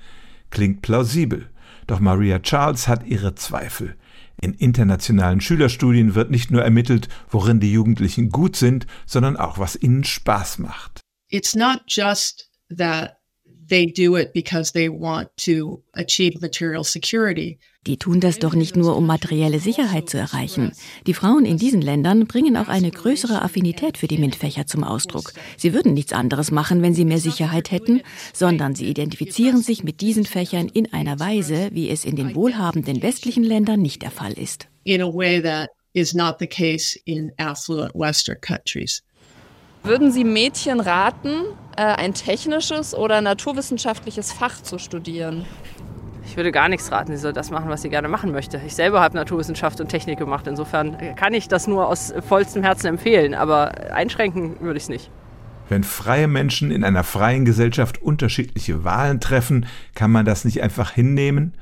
Klingt 0.49 0.81
plausibel. 0.81 1.47
Doch 1.87 1.99
Maria 1.99 2.39
Charles 2.39 2.87
hat 2.87 3.05
ihre 3.05 3.35
Zweifel. 3.35 3.95
In 4.41 4.53
internationalen 4.53 5.41
Schülerstudien 5.41 6.15
wird 6.15 6.29
nicht 6.29 6.51
nur 6.51 6.61
ermittelt, 6.61 7.07
worin 7.29 7.59
die 7.59 7.71
Jugendlichen 7.71 8.29
gut 8.29 8.55
sind, 8.55 8.85
sondern 9.05 9.37
auch, 9.37 9.59
was 9.59 9.75
ihnen 9.75 10.03
Spaß 10.03 10.59
macht. 10.59 10.99
It's 11.29 11.55
not 11.55 11.81
just 11.87 12.49
that 12.69 13.14
they 13.67 13.85
do 13.85 14.17
it 14.17 14.33
because 14.33 14.71
they 14.73 14.89
want 14.89 15.29
to 15.37 15.81
achieve 15.93 16.41
material 16.41 16.83
security. 16.83 17.59
Die 17.87 17.97
tun 17.97 18.19
das 18.19 18.39
doch 18.39 18.55
nicht 18.55 18.75
nur, 18.75 18.97
um 18.97 19.05
materielle 19.05 19.59
Sicherheit 19.59 20.09
zu 20.09 20.17
erreichen. 20.17 20.71
Die 21.05 21.13
Frauen 21.13 21.45
in 21.45 21.57
diesen 21.57 21.81
Ländern 21.81 22.25
bringen 22.25 22.57
auch 22.57 22.67
eine 22.67 22.89
größere 22.89 23.43
Affinität 23.43 23.99
für 23.99 24.07
die 24.07 24.17
MINT-Fächer 24.17 24.65
zum 24.65 24.83
Ausdruck. 24.83 25.33
Sie 25.55 25.71
würden 25.71 25.93
nichts 25.93 26.11
anderes 26.11 26.49
machen, 26.49 26.81
wenn 26.81 26.95
sie 26.95 27.05
mehr 27.05 27.19
Sicherheit 27.19 27.69
hätten, 27.69 28.01
sondern 28.33 28.73
sie 28.73 28.87
identifizieren 28.87 29.61
sich 29.61 29.83
mit 29.83 30.01
diesen 30.01 30.25
Fächern 30.25 30.67
in 30.67 30.93
einer 30.93 31.19
Weise, 31.19 31.69
wie 31.73 31.89
es 31.89 32.05
in 32.05 32.15
den 32.15 32.33
wohlhabenden 32.33 33.03
westlichen 33.03 33.43
Ländern 33.43 33.81
nicht 33.81 34.01
der 34.01 34.11
Fall 34.11 34.33
ist. 34.33 34.67
In 34.83 35.01
a 35.01 35.07
way 35.07 35.39
that 35.41 35.69
is 35.93 36.15
not 36.15 36.37
the 36.39 36.47
case 36.47 36.99
in 37.05 37.31
affluent 37.37 37.93
Western 37.93 38.39
countries. 38.41 39.03
Würden 39.85 40.11
Sie 40.11 40.23
Mädchen 40.23 40.79
raten, 40.79 41.43
äh, 41.77 41.83
ein 41.83 42.15
technisches 42.15 42.95
oder 42.95 43.21
naturwissenschaftliches 43.21 44.31
Fach 44.31 44.59
zu 44.63 44.79
studieren? 44.79 45.45
Ich 46.25 46.35
würde 46.35 46.51
gar 46.51 46.69
nichts 46.69 46.91
raten. 46.91 47.11
Sie 47.11 47.21
soll 47.21 47.33
das 47.33 47.51
machen, 47.51 47.69
was 47.69 47.83
sie 47.83 47.89
gerne 47.89 48.07
machen 48.07 48.31
möchte. 48.31 48.59
Ich 48.65 48.73
selber 48.73 48.99
habe 48.99 49.15
Naturwissenschaft 49.15 49.79
und 49.79 49.89
Technik 49.89 50.17
gemacht. 50.17 50.47
Insofern 50.47 50.97
kann 51.15 51.35
ich 51.35 51.47
das 51.47 51.67
nur 51.67 51.87
aus 51.87 52.11
vollstem 52.27 52.63
Herzen 52.63 52.87
empfehlen. 52.87 53.35
Aber 53.35 53.93
einschränken 53.93 54.59
würde 54.59 54.77
ich 54.77 54.83
es 54.83 54.89
nicht. 54.89 55.11
Wenn 55.69 55.83
freie 55.83 56.27
Menschen 56.27 56.71
in 56.71 56.83
einer 56.83 57.03
freien 57.03 57.45
Gesellschaft 57.45 58.01
unterschiedliche 58.01 58.83
Wahlen 58.83 59.19
treffen, 59.19 59.67
kann 59.93 60.11
man 60.11 60.25
das 60.25 60.45
nicht 60.45 60.63
einfach 60.63 60.91
hinnehmen? 60.93 61.53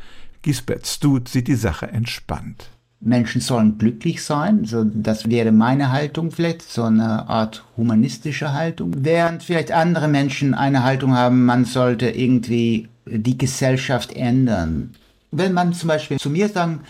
Gisbert 0.43 0.88
Stut 0.88 1.27
sieht 1.27 1.49
die 1.49 1.55
Sache 1.55 1.88
entspannt. 1.88 2.69
Menschen 3.03 3.41
sollen 3.41 3.77
glücklich 3.77 4.23
sein. 4.23 4.65
So, 4.65 4.83
das 4.83 5.29
wäre 5.29 5.51
meine 5.51 5.91
Haltung 5.91 6.31
vielleicht, 6.31 6.61
so 6.61 6.83
eine 6.83 7.27
Art 7.27 7.63
humanistische 7.77 8.53
Haltung. 8.53 8.93
Während 8.97 9.43
vielleicht 9.43 9.71
andere 9.71 10.07
Menschen 10.07 10.53
eine 10.53 10.83
Haltung 10.83 11.15
haben, 11.15 11.45
man 11.45 11.65
sollte 11.65 12.09
irgendwie 12.09 12.87
die 13.05 13.37
Gesellschaft 13.37 14.13
ändern. 14.13 14.95
Wenn 15.31 15.53
man 15.53 15.73
zum 15.73 15.89
Beispiel 15.89 16.17
zu 16.17 16.29
mir 16.29 16.47
sagen, 16.47 16.81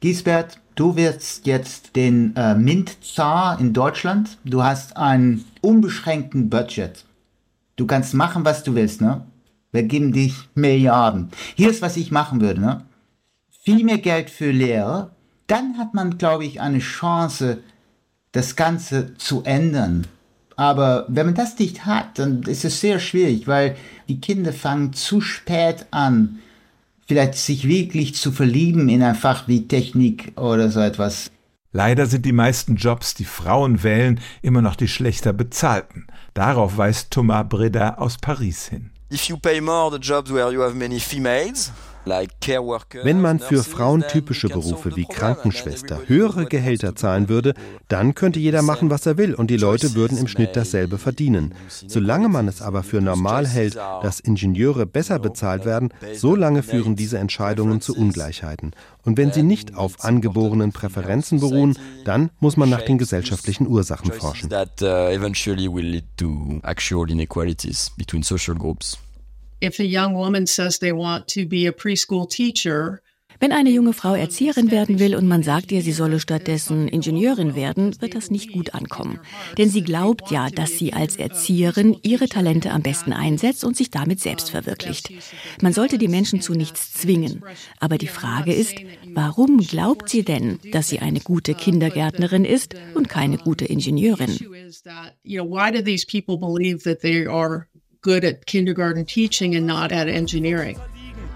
Gisbert, 0.00 0.58
du 0.74 0.96
wirst 0.96 1.46
jetzt 1.46 1.96
den 1.96 2.34
äh, 2.36 2.54
MINT-Zar 2.54 3.58
in 3.60 3.72
Deutschland, 3.72 4.38
du 4.44 4.62
hast 4.62 4.96
einen 4.96 5.44
unbeschränkten 5.60 6.50
Budget. 6.50 7.04
Du 7.76 7.86
kannst 7.86 8.14
machen, 8.14 8.44
was 8.44 8.62
du 8.62 8.74
willst, 8.74 9.00
ne? 9.00 9.26
Wir 9.72 9.82
geben 9.82 10.12
dich 10.12 10.34
Milliarden. 10.54 11.30
Hier 11.56 11.70
ist, 11.70 11.82
was 11.82 11.96
ich 11.96 12.12
machen 12.12 12.40
würde, 12.40 12.60
ne? 12.60 12.84
Viel 13.64 13.82
mehr 13.82 13.98
Geld 13.98 14.30
für 14.30 14.52
Lehrer, 14.52 15.13
dann 15.46 15.78
hat 15.78 15.94
man, 15.94 16.18
glaube 16.18 16.44
ich, 16.44 16.60
eine 16.60 16.78
Chance, 16.78 17.58
das 18.32 18.56
Ganze 18.56 19.16
zu 19.16 19.42
ändern. 19.44 20.06
Aber 20.56 21.06
wenn 21.08 21.26
man 21.26 21.34
das 21.34 21.58
nicht 21.58 21.84
hat, 21.84 22.18
dann 22.18 22.42
ist 22.44 22.64
es 22.64 22.80
sehr 22.80 22.98
schwierig, 22.98 23.46
weil 23.46 23.76
die 24.08 24.20
Kinder 24.20 24.52
fangen 24.52 24.92
zu 24.92 25.20
spät 25.20 25.86
an, 25.90 26.38
vielleicht 27.06 27.34
sich 27.34 27.66
wirklich 27.66 28.14
zu 28.14 28.32
verlieben 28.32 28.88
in 28.88 29.02
ein 29.02 29.14
Fach 29.14 29.48
wie 29.48 29.66
Technik 29.66 30.32
oder 30.38 30.70
so 30.70 30.80
etwas. 30.80 31.30
Leider 31.72 32.06
sind 32.06 32.24
die 32.24 32.32
meisten 32.32 32.76
Jobs, 32.76 33.14
die 33.14 33.24
Frauen 33.24 33.82
wählen, 33.82 34.20
immer 34.42 34.62
noch 34.62 34.76
die 34.76 34.86
schlechter 34.86 35.32
bezahlten. 35.32 36.06
Darauf 36.32 36.76
weist 36.76 37.10
Thomas 37.10 37.48
Breda 37.48 37.94
aus 37.94 38.16
Paris 38.18 38.68
hin. 38.68 38.90
If 39.12 39.28
you 39.28 39.36
pay 39.36 39.60
more 39.60 39.90
the 39.90 39.98
jobs 39.98 40.32
where 40.32 40.52
you 40.52 40.62
have 40.62 40.74
many 40.74 41.00
females, 41.00 41.72
wenn 42.06 43.20
man 43.20 43.40
für 43.40 43.62
frauentypische 43.62 44.48
Berufe 44.48 44.96
wie 44.96 45.06
Krankenschwester 45.06 46.00
höhere 46.06 46.46
Gehälter 46.46 46.94
zahlen 46.94 47.28
würde, 47.28 47.54
dann 47.88 48.14
könnte 48.14 48.40
jeder 48.40 48.62
machen, 48.62 48.90
was 48.90 49.06
er 49.06 49.16
will 49.16 49.34
und 49.34 49.50
die 49.50 49.56
Leute 49.56 49.94
würden 49.94 50.18
im 50.18 50.28
Schnitt 50.28 50.56
dasselbe 50.56 50.98
verdienen. 50.98 51.54
Solange 51.68 52.28
man 52.28 52.48
es 52.48 52.62
aber 52.62 52.82
für 52.82 53.00
normal 53.00 53.46
hält, 53.46 53.76
dass 53.76 54.20
Ingenieure 54.20 54.86
besser 54.86 55.18
bezahlt 55.18 55.64
werden, 55.64 55.92
solange 56.14 56.62
führen 56.62 56.96
diese 56.96 57.18
Entscheidungen 57.18 57.80
zu 57.80 57.96
Ungleichheiten. 57.96 58.72
Und 59.04 59.18
wenn 59.18 59.32
sie 59.32 59.42
nicht 59.42 59.74
auf 59.74 60.04
angeborenen 60.04 60.72
Präferenzen 60.72 61.40
beruhen, 61.40 61.78
dann 62.04 62.30
muss 62.40 62.56
man 62.56 62.70
nach 62.70 62.82
den 62.82 62.98
gesellschaftlichen 62.98 63.66
Ursachen 63.66 64.12
forschen. 64.12 64.50
If 69.64 69.80
a 69.80 69.84
young 69.84 70.14
woman 70.14 70.46
says 70.46 70.78
they 70.78 70.92
want 70.92 71.26
to 71.28 71.46
be 71.46 71.66
a 71.66 71.72
preschool 71.72 72.28
teacher, 72.28 73.00
wenn 73.40 73.50
eine 73.50 73.70
junge 73.70 73.94
Frau 73.94 74.14
Erzieherin 74.14 74.70
werden 74.70 74.98
will 74.98 75.16
und 75.16 75.26
man 75.26 75.42
sagt 75.42 75.72
ihr, 75.72 75.82
sie 75.82 75.92
solle 75.92 76.20
stattdessen 76.20 76.86
Ingenieurin 76.86 77.54
werden, 77.54 78.00
wird 78.00 78.14
das 78.14 78.30
nicht 78.30 78.52
gut 78.52 78.74
ankommen. 78.74 79.18
Denn 79.58 79.70
sie 79.70 79.82
glaubt 79.82 80.30
ja, 80.30 80.50
dass 80.50 80.78
sie 80.78 80.92
als 80.92 81.16
Erzieherin 81.16 81.96
ihre 82.02 82.28
Talente 82.28 82.70
am 82.70 82.82
besten 82.82 83.12
einsetzt 83.12 83.64
und 83.64 83.76
sich 83.76 83.90
damit 83.90 84.20
selbst 84.20 84.50
verwirklicht. 84.50 85.10
Man 85.62 85.72
sollte 85.72 85.98
die 85.98 86.08
Menschen 86.08 86.42
zu 86.42 86.52
nichts 86.52 86.92
zwingen. 86.92 87.42
Aber 87.80 87.98
die 87.98 88.06
Frage 88.06 88.52
ist, 88.52 88.76
warum 89.14 89.58
glaubt 89.58 90.10
sie 90.10 90.24
denn, 90.24 90.58
dass 90.72 90.88
sie 90.88 91.00
eine 91.00 91.20
gute 91.20 91.54
Kindergärtnerin 91.54 92.44
ist 92.44 92.74
und 92.94 93.08
keine 93.08 93.38
gute 93.38 93.64
Ingenieurin? 93.64 94.38
Good 98.04 98.24
at 98.24 98.46
kindergarten 98.46 99.04
teaching 99.04 99.56
and 99.56 99.66
not 99.66 99.90
at 99.90 100.06
engineering. 100.06 100.78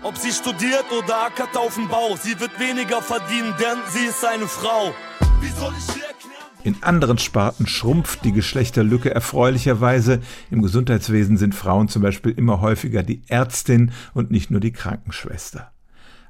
Ob 0.04 0.16
sie 0.16 0.31
studiert 0.31 0.85
oder 0.96 1.26
ackert 1.26 1.57
auf 1.57 1.74
dem 1.74 1.88
Bau, 1.88 2.14
sie 2.14 2.38
wird 2.38 2.61
weniger 2.61 3.02
verdienen, 3.02 3.52
denn 3.59 3.78
sie 3.88 4.07
ist 4.07 4.24
eine 4.24 4.46
Frau. 4.46 4.94
Wie 5.40 5.48
soll 5.48 5.72
ich 5.76 5.88
erklären? 5.88 6.38
In 6.62 6.76
anderen 6.83 7.18
Sparten 7.18 7.66
schrumpft 7.66 8.24
die 8.24 8.33
Geschlechterlücke 8.33 9.12
erfreulicherweise. 9.12 10.20
Im 10.50 10.62
Gesundheitswesen 10.62 11.37
sind 11.37 11.54
Frauen 11.54 11.88
zum 11.88 12.02
Beispiel 12.02 12.33
immer 12.33 12.61
häufiger 12.61 13.02
die 13.02 13.22
Ärztin 13.28 13.90
und 14.12 14.31
nicht 14.31 14.50
nur 14.50 14.61
die 14.61 14.72
Krankenschwester. 14.72 15.72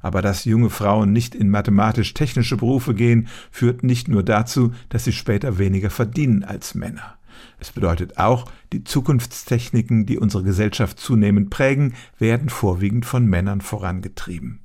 Aber 0.01 0.23
dass 0.23 0.45
junge 0.45 0.71
Frauen 0.71 1.13
nicht 1.13 1.35
in 1.35 1.51
mathematisch-technische 1.51 2.57
Berufe 2.57 2.95
gehen, 2.95 3.29
führt 3.51 3.83
nicht 3.83 4.07
nur 4.07 4.23
dazu, 4.23 4.73
dass 4.91 5.05
sie 5.05 5.13
später 5.13 5.59
weniger 5.59 5.91
verdienen 5.91 6.45
als 6.45 6.75
Männer. 6.75 7.18
Es 7.61 7.73
bedeutet 7.73 8.19
auch, 8.19 8.51
die 8.73 8.85
Zukunftstechniken, 8.85 10.07
die 10.07 10.19
unsere 10.19 10.45
Gesellschaft 10.45 10.99
zunehmend 11.01 11.51
prägen, 11.51 11.95
werden 12.19 12.49
vorwiegend 12.49 13.05
von 13.05 13.27
Männern 13.27 13.61
vorangetrieben. 13.61 14.61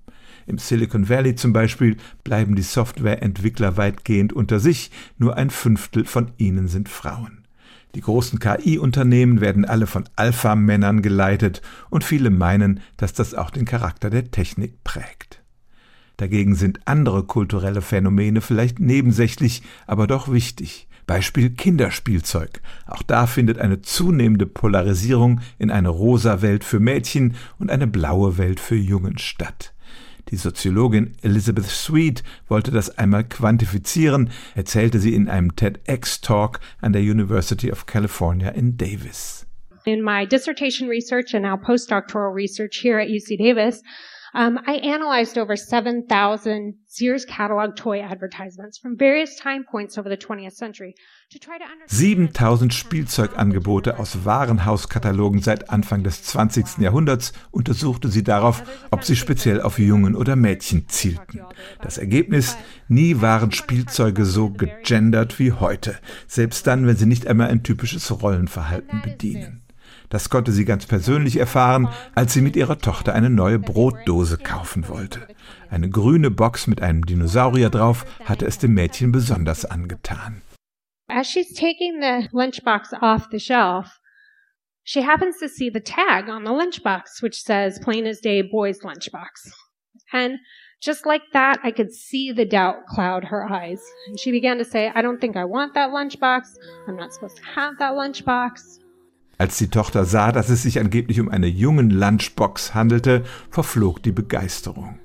Im 0.46 0.58
Silicon 0.58 1.10
Valley 1.10 1.36
zum 1.36 1.54
Beispiel 1.54 1.98
bleiben 2.24 2.56
die 2.56 2.64
Softwareentwickler 2.64 3.78
weitgehend 3.78 4.34
unter 4.34 4.60
sich, 4.60 4.92
nur 5.18 5.38
ein 5.38 5.50
Fünftel 5.50 6.06
von 6.06 6.32
ihnen 6.38 6.68
sind 6.68 6.90
Frauen. 6.90 7.44
Die 7.96 8.02
großen 8.02 8.40
KI-Unternehmen 8.40 9.40
werden 9.40 9.66
alle 9.66 9.86
von 9.88 10.06
Alpha-Männern 10.16 11.02
geleitet 11.02 11.62
und 11.90 12.04
viele 12.04 12.32
meinen, 12.32 12.80
dass 12.98 13.14
das 13.14 13.36
auch 13.36 13.52
den 13.52 13.66
Charakter 13.66 14.10
der 14.10 14.32
Technik 14.32 14.84
prägt. 14.84 15.44
Dagegen 16.18 16.56
sind 16.56 16.80
andere 16.86 17.24
kulturelle 17.24 17.82
Phänomene 17.82 18.42
vielleicht 18.42 18.80
nebensächlich, 18.80 19.62
aber 19.88 20.08
doch 20.08 20.32
wichtig. 20.32 20.88
Beispiel 21.06 21.52
Kinderspielzeug. 21.52 22.62
Auch 22.88 23.04
da 23.04 23.28
findet 23.28 23.58
eine 23.58 23.82
zunehmende 23.82 24.46
Polarisierung 24.46 25.42
in 25.60 25.72
eine 25.72 25.90
rosa 25.90 26.42
Welt 26.42 26.64
für 26.64 26.80
Mädchen 26.80 27.36
und 27.60 27.72
eine 27.72 27.88
blaue 27.88 28.38
Welt 28.38 28.60
für 28.60 28.76
Jungen 28.76 29.18
statt. 29.18 29.74
Die 30.30 30.38
Soziologin 30.38 31.16
Elizabeth 31.22 31.66
Sweet 31.66 32.24
wollte 32.48 32.72
das 32.72 32.98
einmal 32.98 33.24
quantifizieren, 33.26 34.30
erzählte 34.56 35.00
sie 35.00 35.14
in 35.14 35.28
einem 35.28 35.56
TEDx-Talk 35.56 36.60
an 36.82 36.94
der 36.94 37.02
University 37.02 37.72
of 37.72 37.86
California 37.86 38.50
in 38.50 38.78
Davis. 38.78 39.46
In 39.86 40.02
my 40.02 40.26
dissertation 40.26 40.88
research 40.88 41.34
and 41.36 41.44
now 41.44 41.58
postdoctoral 41.58 42.34
research 42.34 42.80
here 42.82 43.02
at 43.02 43.10
UC 43.10 43.38
Davis, 43.38 43.84
Um, 44.36 44.60
I 44.66 44.78
analyzed 44.78 45.38
over 45.38 45.56
7,000 45.56 46.74
Sears 46.88 47.26
catalog 47.26 47.76
toy 47.76 48.02
advertisements 48.02 48.80
from 48.80 48.98
various 48.98 49.36
time 49.36 49.64
points 49.64 49.96
over 49.98 50.10
the 50.10 50.18
20th 50.18 50.54
century 50.54 50.96
7000 51.88 52.74
Spielzeugangebote 52.74 54.00
aus 54.00 54.26
Warenhauskatalogen 54.26 55.42
seit 55.42 55.70
Anfang 55.70 56.04
des 56.04 56.24
20. 56.24 56.80
Jahrhunderts 56.80 57.34
untersuchte 57.52 58.10
sie 58.10 58.24
darauf, 58.24 58.64
ob 58.92 59.04
sie 59.04 59.16
speziell 59.16 59.62
auf 59.62 59.80
Jungen 59.80 60.16
oder 60.16 60.36
Mädchen 60.36 60.88
zielten. 60.90 61.42
Das 61.82 61.98
Ergebnis, 61.98 62.58
nie 62.88 63.22
waren 63.22 63.52
Spielzeuge 63.52 64.26
so 64.26 64.50
gegendert 64.50 65.40
wie 65.40 65.54
heute, 65.54 65.98
selbst 66.28 66.68
dann, 66.68 66.86
wenn 66.86 66.98
sie 66.98 67.08
nicht 67.08 67.28
einmal 67.28 67.50
ein 67.50 67.64
typisches 67.64 68.22
Rollenverhalten 68.22 69.02
bedienen. 69.02 69.63
Das 70.14 70.30
konnte 70.30 70.52
sie 70.52 70.64
ganz 70.64 70.86
persönlich 70.86 71.38
erfahren, 71.38 71.90
als 72.14 72.34
sie 72.34 72.42
mit 72.42 72.56
ihrer 72.56 72.78
Tochter 72.78 73.16
eine 73.16 73.32
neue 73.32 73.58
Brotdose 73.58 74.38
kaufen 74.38 74.88
wollte. 74.88 75.28
Eine 75.72 75.90
grüne 75.90 76.30
Box 76.30 76.68
mit 76.68 76.84
einem 76.84 77.04
Dinosaurier 77.04 77.72
drauf 77.72 78.06
hatte 78.24 78.46
es 78.46 78.60
dem 78.60 78.76
Mädchen 78.76 79.12
besonders 79.12 79.66
angetan. 79.66 80.44
As 81.08 81.28
she's 81.28 81.52
taking 81.56 82.00
the 82.00 82.30
lunchbox 82.32 82.94
off 83.02 83.28
the 83.32 83.40
shelf, 83.40 83.88
she 84.84 85.02
happens 85.02 85.40
to 85.40 85.48
see 85.48 85.72
the 85.74 85.82
tag 85.82 86.30
on 86.30 86.44
the 86.44 86.52
lunchbox, 86.52 87.24
which 87.24 87.42
says 87.42 87.80
plain 87.80 88.06
as 88.06 88.20
day 88.20 88.44
boys 88.44 88.84
lunchbox. 88.84 89.52
And 90.12 90.38
just 90.80 91.08
like 91.08 91.24
that, 91.32 91.58
I 91.64 91.72
could 91.72 91.92
see 91.92 92.32
the 92.32 92.46
doubt 92.46 92.86
cloud 92.88 93.24
her 93.24 93.52
eyes. 93.52 93.82
And 94.08 94.20
she 94.20 94.30
began 94.30 94.60
to 94.60 94.64
say, 94.64 94.92
I 94.94 95.02
don't 95.02 95.20
think 95.20 95.36
I 95.36 95.46
want 95.46 95.74
that 95.74 95.90
lunchbox. 95.90 96.44
I'm 96.88 96.98
not 96.98 97.14
supposed 97.16 97.38
to 97.38 97.46
have 97.56 97.80
that 97.80 97.94
lunchbox. 97.94 98.83
Als 99.38 99.58
die 99.58 99.70
Tochter 99.70 100.06
sah, 100.06 100.32
dass 100.32 100.50
es 100.50 100.64
sich 100.64 100.80
angeblich 100.80 101.20
um 101.20 101.30
eine 101.30 101.48
jungen 101.48 101.90
Lunchbox 101.90 102.74
handelte, 102.74 103.24
verflog 103.50 104.04
die 104.04 104.12
Begeisterung. 104.12 105.00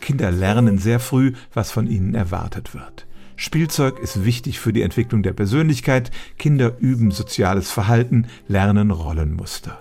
Kinder 0.00 0.30
lernen 0.30 0.78
sehr 0.78 1.00
früh, 1.00 1.32
was 1.52 1.70
von 1.70 1.86
ihnen 1.86 2.14
erwartet 2.14 2.74
wird. 2.74 3.06
Spielzeug 3.36 4.00
ist 4.00 4.24
wichtig 4.24 4.58
für 4.58 4.72
die 4.72 4.82
Entwicklung 4.82 5.22
der 5.22 5.32
Persönlichkeit, 5.32 6.10
Kinder 6.38 6.76
üben 6.80 7.10
soziales 7.10 7.70
Verhalten, 7.70 8.26
lernen 8.48 8.90
Rollenmuster. 8.90 9.80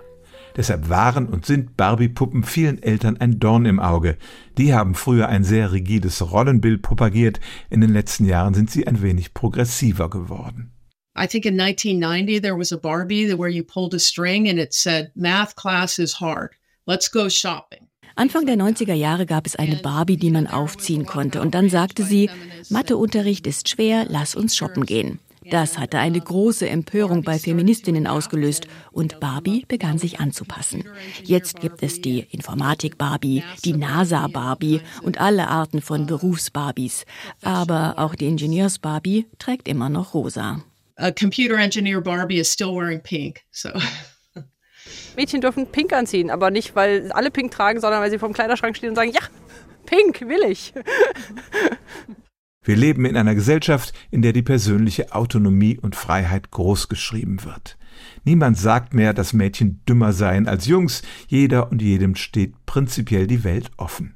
Deshalb 0.57 0.89
waren 0.89 1.27
und 1.27 1.45
sind 1.45 1.77
Barbie-Puppen 1.77 2.43
vielen 2.43 2.81
Eltern 2.81 3.17
ein 3.17 3.39
Dorn 3.39 3.65
im 3.65 3.79
Auge. 3.79 4.17
Die 4.57 4.73
haben 4.73 4.95
früher 4.95 5.29
ein 5.29 5.43
sehr 5.43 5.71
rigides 5.71 6.31
Rollenbild 6.31 6.81
propagiert. 6.81 7.39
In 7.69 7.79
den 7.79 7.93
letzten 7.93 8.25
Jahren 8.25 8.55
sind 8.55 8.71
sie 8.71 8.87
ein 8.87 9.03
wenig 9.03 9.35
progressiver 9.35 10.09
geworden. 10.09 10.71
I 11.15 11.27
think 11.27 11.45
in 11.45 11.59
1990 11.59 12.41
there 12.41 12.57
was 12.57 12.71
a 12.71 12.77
Barbie 12.77 13.33
where 13.33 13.49
you 13.49 13.63
pulled 13.63 13.93
a 13.93 13.99
string 13.99 14.49
and 14.49 14.59
it 14.59 14.73
said, 14.73 15.11
Math 15.15 15.55
class 15.55 15.99
is 15.99 16.19
hard. 16.19 16.51
Let's 16.85 17.09
go 17.11 17.29
shopping. 17.29 17.87
Anfang 18.15 18.47
der 18.47 18.55
90er 18.55 18.95
Jahre 18.95 19.27
gab 19.27 19.45
es 19.45 19.55
eine 19.55 19.75
Barbie, 19.75 20.17
die 20.17 20.31
man 20.31 20.47
aufziehen 20.47 21.05
konnte. 21.05 21.39
Und 21.39 21.53
dann 21.53 21.69
sagte 21.69 22.03
sie, 22.03 22.31
Matheunterricht 22.69 23.45
ist 23.45 23.69
schwer, 23.69 24.05
lass 24.09 24.33
uns 24.33 24.55
shoppen 24.55 24.87
gehen. 24.87 25.19
Das 25.49 25.77
hatte 25.77 25.99
eine 25.99 26.19
große 26.19 26.67
Empörung 26.67 27.23
bei 27.23 27.39
Feministinnen 27.39 28.07
ausgelöst 28.07 28.67
und 28.91 29.19
Barbie 29.19 29.65
begann 29.67 29.97
sich 29.97 30.19
anzupassen. 30.19 30.83
Jetzt 31.23 31.59
gibt 31.59 31.83
es 31.83 32.01
die 32.01 32.19
Informatik-Barbie, 32.31 33.43
die 33.63 33.73
NASA-Barbie 33.73 34.81
und 35.01 35.19
alle 35.19 35.47
Arten 35.47 35.81
von 35.81 36.05
Berufs-Barbies. 36.05 37.05
Aber 37.41 37.95
auch 37.97 38.15
die 38.15 38.27
Ingenieurs-Barbie 38.27 39.27
trägt 39.39 39.67
immer 39.67 39.89
noch 39.89 40.13
rosa. 40.13 40.63
A 40.95 41.11
computer 41.11 41.57
engineer 41.57 42.01
Barbie 42.01 42.39
is 42.39 42.51
still 42.51 42.73
wearing 42.73 43.01
pink, 43.01 43.41
so. 43.51 43.69
Mädchen 45.15 45.41
dürfen 45.41 45.67
pink 45.67 45.93
anziehen, 45.93 46.29
aber 46.29 46.51
nicht, 46.51 46.75
weil 46.75 47.11
alle 47.11 47.31
pink 47.31 47.51
tragen, 47.51 47.79
sondern 47.79 48.01
weil 48.01 48.09
sie 48.09 48.19
vom 48.19 48.33
Kleiderschrank 48.33 48.77
stehen 48.77 48.89
und 48.89 48.95
sagen, 48.95 49.11
ja, 49.11 49.21
pink 49.85 50.21
will 50.21 50.43
ich. 50.49 50.73
Wir 52.67 52.75
leben 52.75 53.05
in 53.05 53.15
einer 53.15 53.33
Gesellschaft, 53.33 53.93
in 54.11 54.21
der 54.21 54.33
die 54.33 54.41
persönliche 54.41 55.13
Autonomie 55.13 55.79
und 55.81 55.95
Freiheit 55.95 56.51
großgeschrieben 56.51 57.45
wird. 57.45 57.77
Niemand 58.25 58.57
sagt 58.57 58.93
mehr, 58.93 59.13
dass 59.13 59.31
Mädchen 59.31 59.79
dümmer 59.87 60.11
seien 60.11 60.49
als 60.49 60.65
Jungs, 60.65 61.01
jeder 61.29 61.71
und 61.71 61.81
jedem 61.81 62.15
steht 62.15 62.65
prinzipiell 62.65 63.25
die 63.25 63.45
Welt 63.45 63.71
offen. 63.77 64.15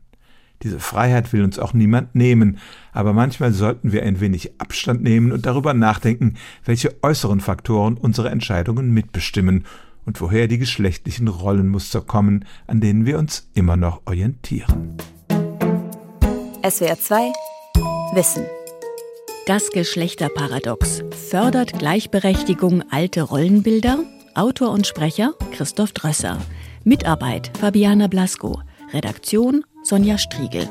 Diese 0.64 0.82
Freiheit 0.82 1.32
will 1.32 1.46
uns 1.46 1.60
auch 1.60 1.74
niemand 1.74 2.14
nehmen, 2.14 2.58
aber 2.92 3.14
manchmal 3.14 3.54
sollten 3.54 3.94
wir 3.94 4.04
ein 4.04 4.20
wenig 4.20 4.60
Abstand 4.60 5.02
nehmen 5.02 5.32
und 5.32 5.46
darüber 5.46 5.74
nachdenken, 5.74 6.34
welche 6.66 7.02
äußeren 7.02 7.40
Faktoren 7.40 7.96
unsere 7.96 8.32
Entscheidungen 8.32 8.94
mitbestimmen 8.94 9.64
und 10.04 10.20
woher 10.20 10.50
die 10.50 10.58
geschlechtlichen 10.58 11.30
Rollenmuster 11.30 12.02
kommen, 12.02 12.44
an 12.68 12.82
denen 12.82 13.06
wir 13.06 13.18
uns 13.18 13.50
immer 13.54 13.78
noch 13.78 14.02
orientieren. 14.06 14.98
SWR 16.70 17.00
2 17.00 17.32
Wissen. 18.14 18.46
Das 19.48 19.70
Geschlechterparadox 19.70 21.02
fördert 21.30 21.80
Gleichberechtigung 21.80 22.84
alte 22.92 23.22
Rollenbilder. 23.22 24.00
Autor 24.36 24.72
und 24.72 24.86
Sprecher 24.86 25.34
Christoph 25.54 25.94
Drösser. 25.94 26.38
Mitarbeit 26.84 27.52
Fabiana 27.58 28.08
Blasko. 28.08 28.62
Redaktion 28.92 29.64
Sonja 29.84 30.18
Striegel. 30.18 30.68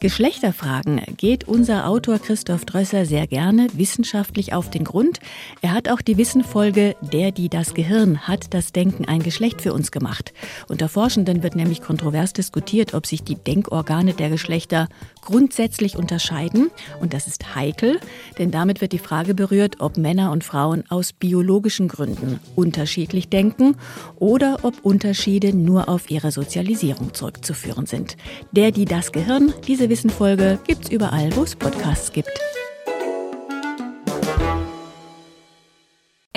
Geschlechterfragen 0.00 1.02
geht 1.18 1.46
unser 1.46 1.86
Autor 1.86 2.18
Christoph 2.20 2.64
Drösser 2.64 3.04
sehr 3.04 3.26
gerne 3.26 3.66
wissenschaftlich 3.74 4.54
auf 4.54 4.70
den 4.70 4.84
Grund. 4.84 5.20
Er 5.60 5.72
hat 5.72 5.90
auch 5.90 6.00
die 6.00 6.16
Wissenfolge 6.16 6.96
Der, 7.02 7.32
die 7.32 7.50
das 7.50 7.74
Gehirn 7.74 8.26
hat 8.26 8.54
das 8.54 8.72
Denken 8.72 9.04
ein 9.04 9.22
Geschlecht 9.22 9.60
für 9.60 9.74
uns 9.74 9.92
gemacht. 9.92 10.32
Unter 10.68 10.88
Forschenden 10.88 11.42
wird 11.42 11.54
nämlich 11.54 11.82
kontrovers 11.82 12.32
diskutiert, 12.32 12.94
ob 12.94 13.06
sich 13.06 13.24
die 13.24 13.34
Denkorgane 13.34 14.14
der 14.14 14.30
Geschlechter 14.30 14.88
grundsätzlich 15.20 15.96
unterscheiden. 15.96 16.70
Und 17.00 17.12
das 17.12 17.26
ist 17.26 17.54
heikel, 17.54 18.00
denn 18.38 18.50
damit 18.50 18.80
wird 18.80 18.92
die 18.92 18.98
Frage 18.98 19.34
berührt, 19.34 19.80
ob 19.80 19.98
Männer 19.98 20.32
und 20.32 20.44
Frauen 20.44 20.84
aus 20.88 21.12
biologischen 21.12 21.88
Gründen 21.88 22.40
unterschiedlich 22.56 23.28
denken 23.28 23.76
oder 24.16 24.60
ob 24.62 24.82
Unterschiede 24.82 25.54
nur 25.54 25.90
auf 25.90 26.10
ihre 26.10 26.32
Sozialisierung 26.32 27.12
zurückzuführen 27.12 27.84
sind. 27.84 28.16
Der, 28.52 28.70
die 28.70 28.86
das 28.86 29.12
Gehirn, 29.12 29.52
diese 29.66 29.89
Wissenfolge 29.90 30.60
gibt's 30.68 30.88
überall, 30.88 31.34
wo 31.34 31.42
es 31.42 31.56
Podcasts 31.56 32.12
gibt. 32.12 32.30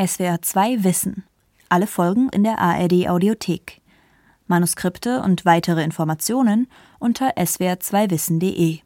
SWR 0.03 0.41
2 0.41 0.83
Wissen. 0.83 1.23
Alle 1.69 1.85
Folgen 1.85 2.29
in 2.29 2.43
der 2.43 2.57
ARD 2.59 3.07
Audiothek. 3.07 3.81
Manuskripte 4.47 5.21
und 5.21 5.45
weitere 5.45 5.83
Informationen 5.83 6.67
unter 6.97 7.37
swr2wissen.de. 7.37 8.79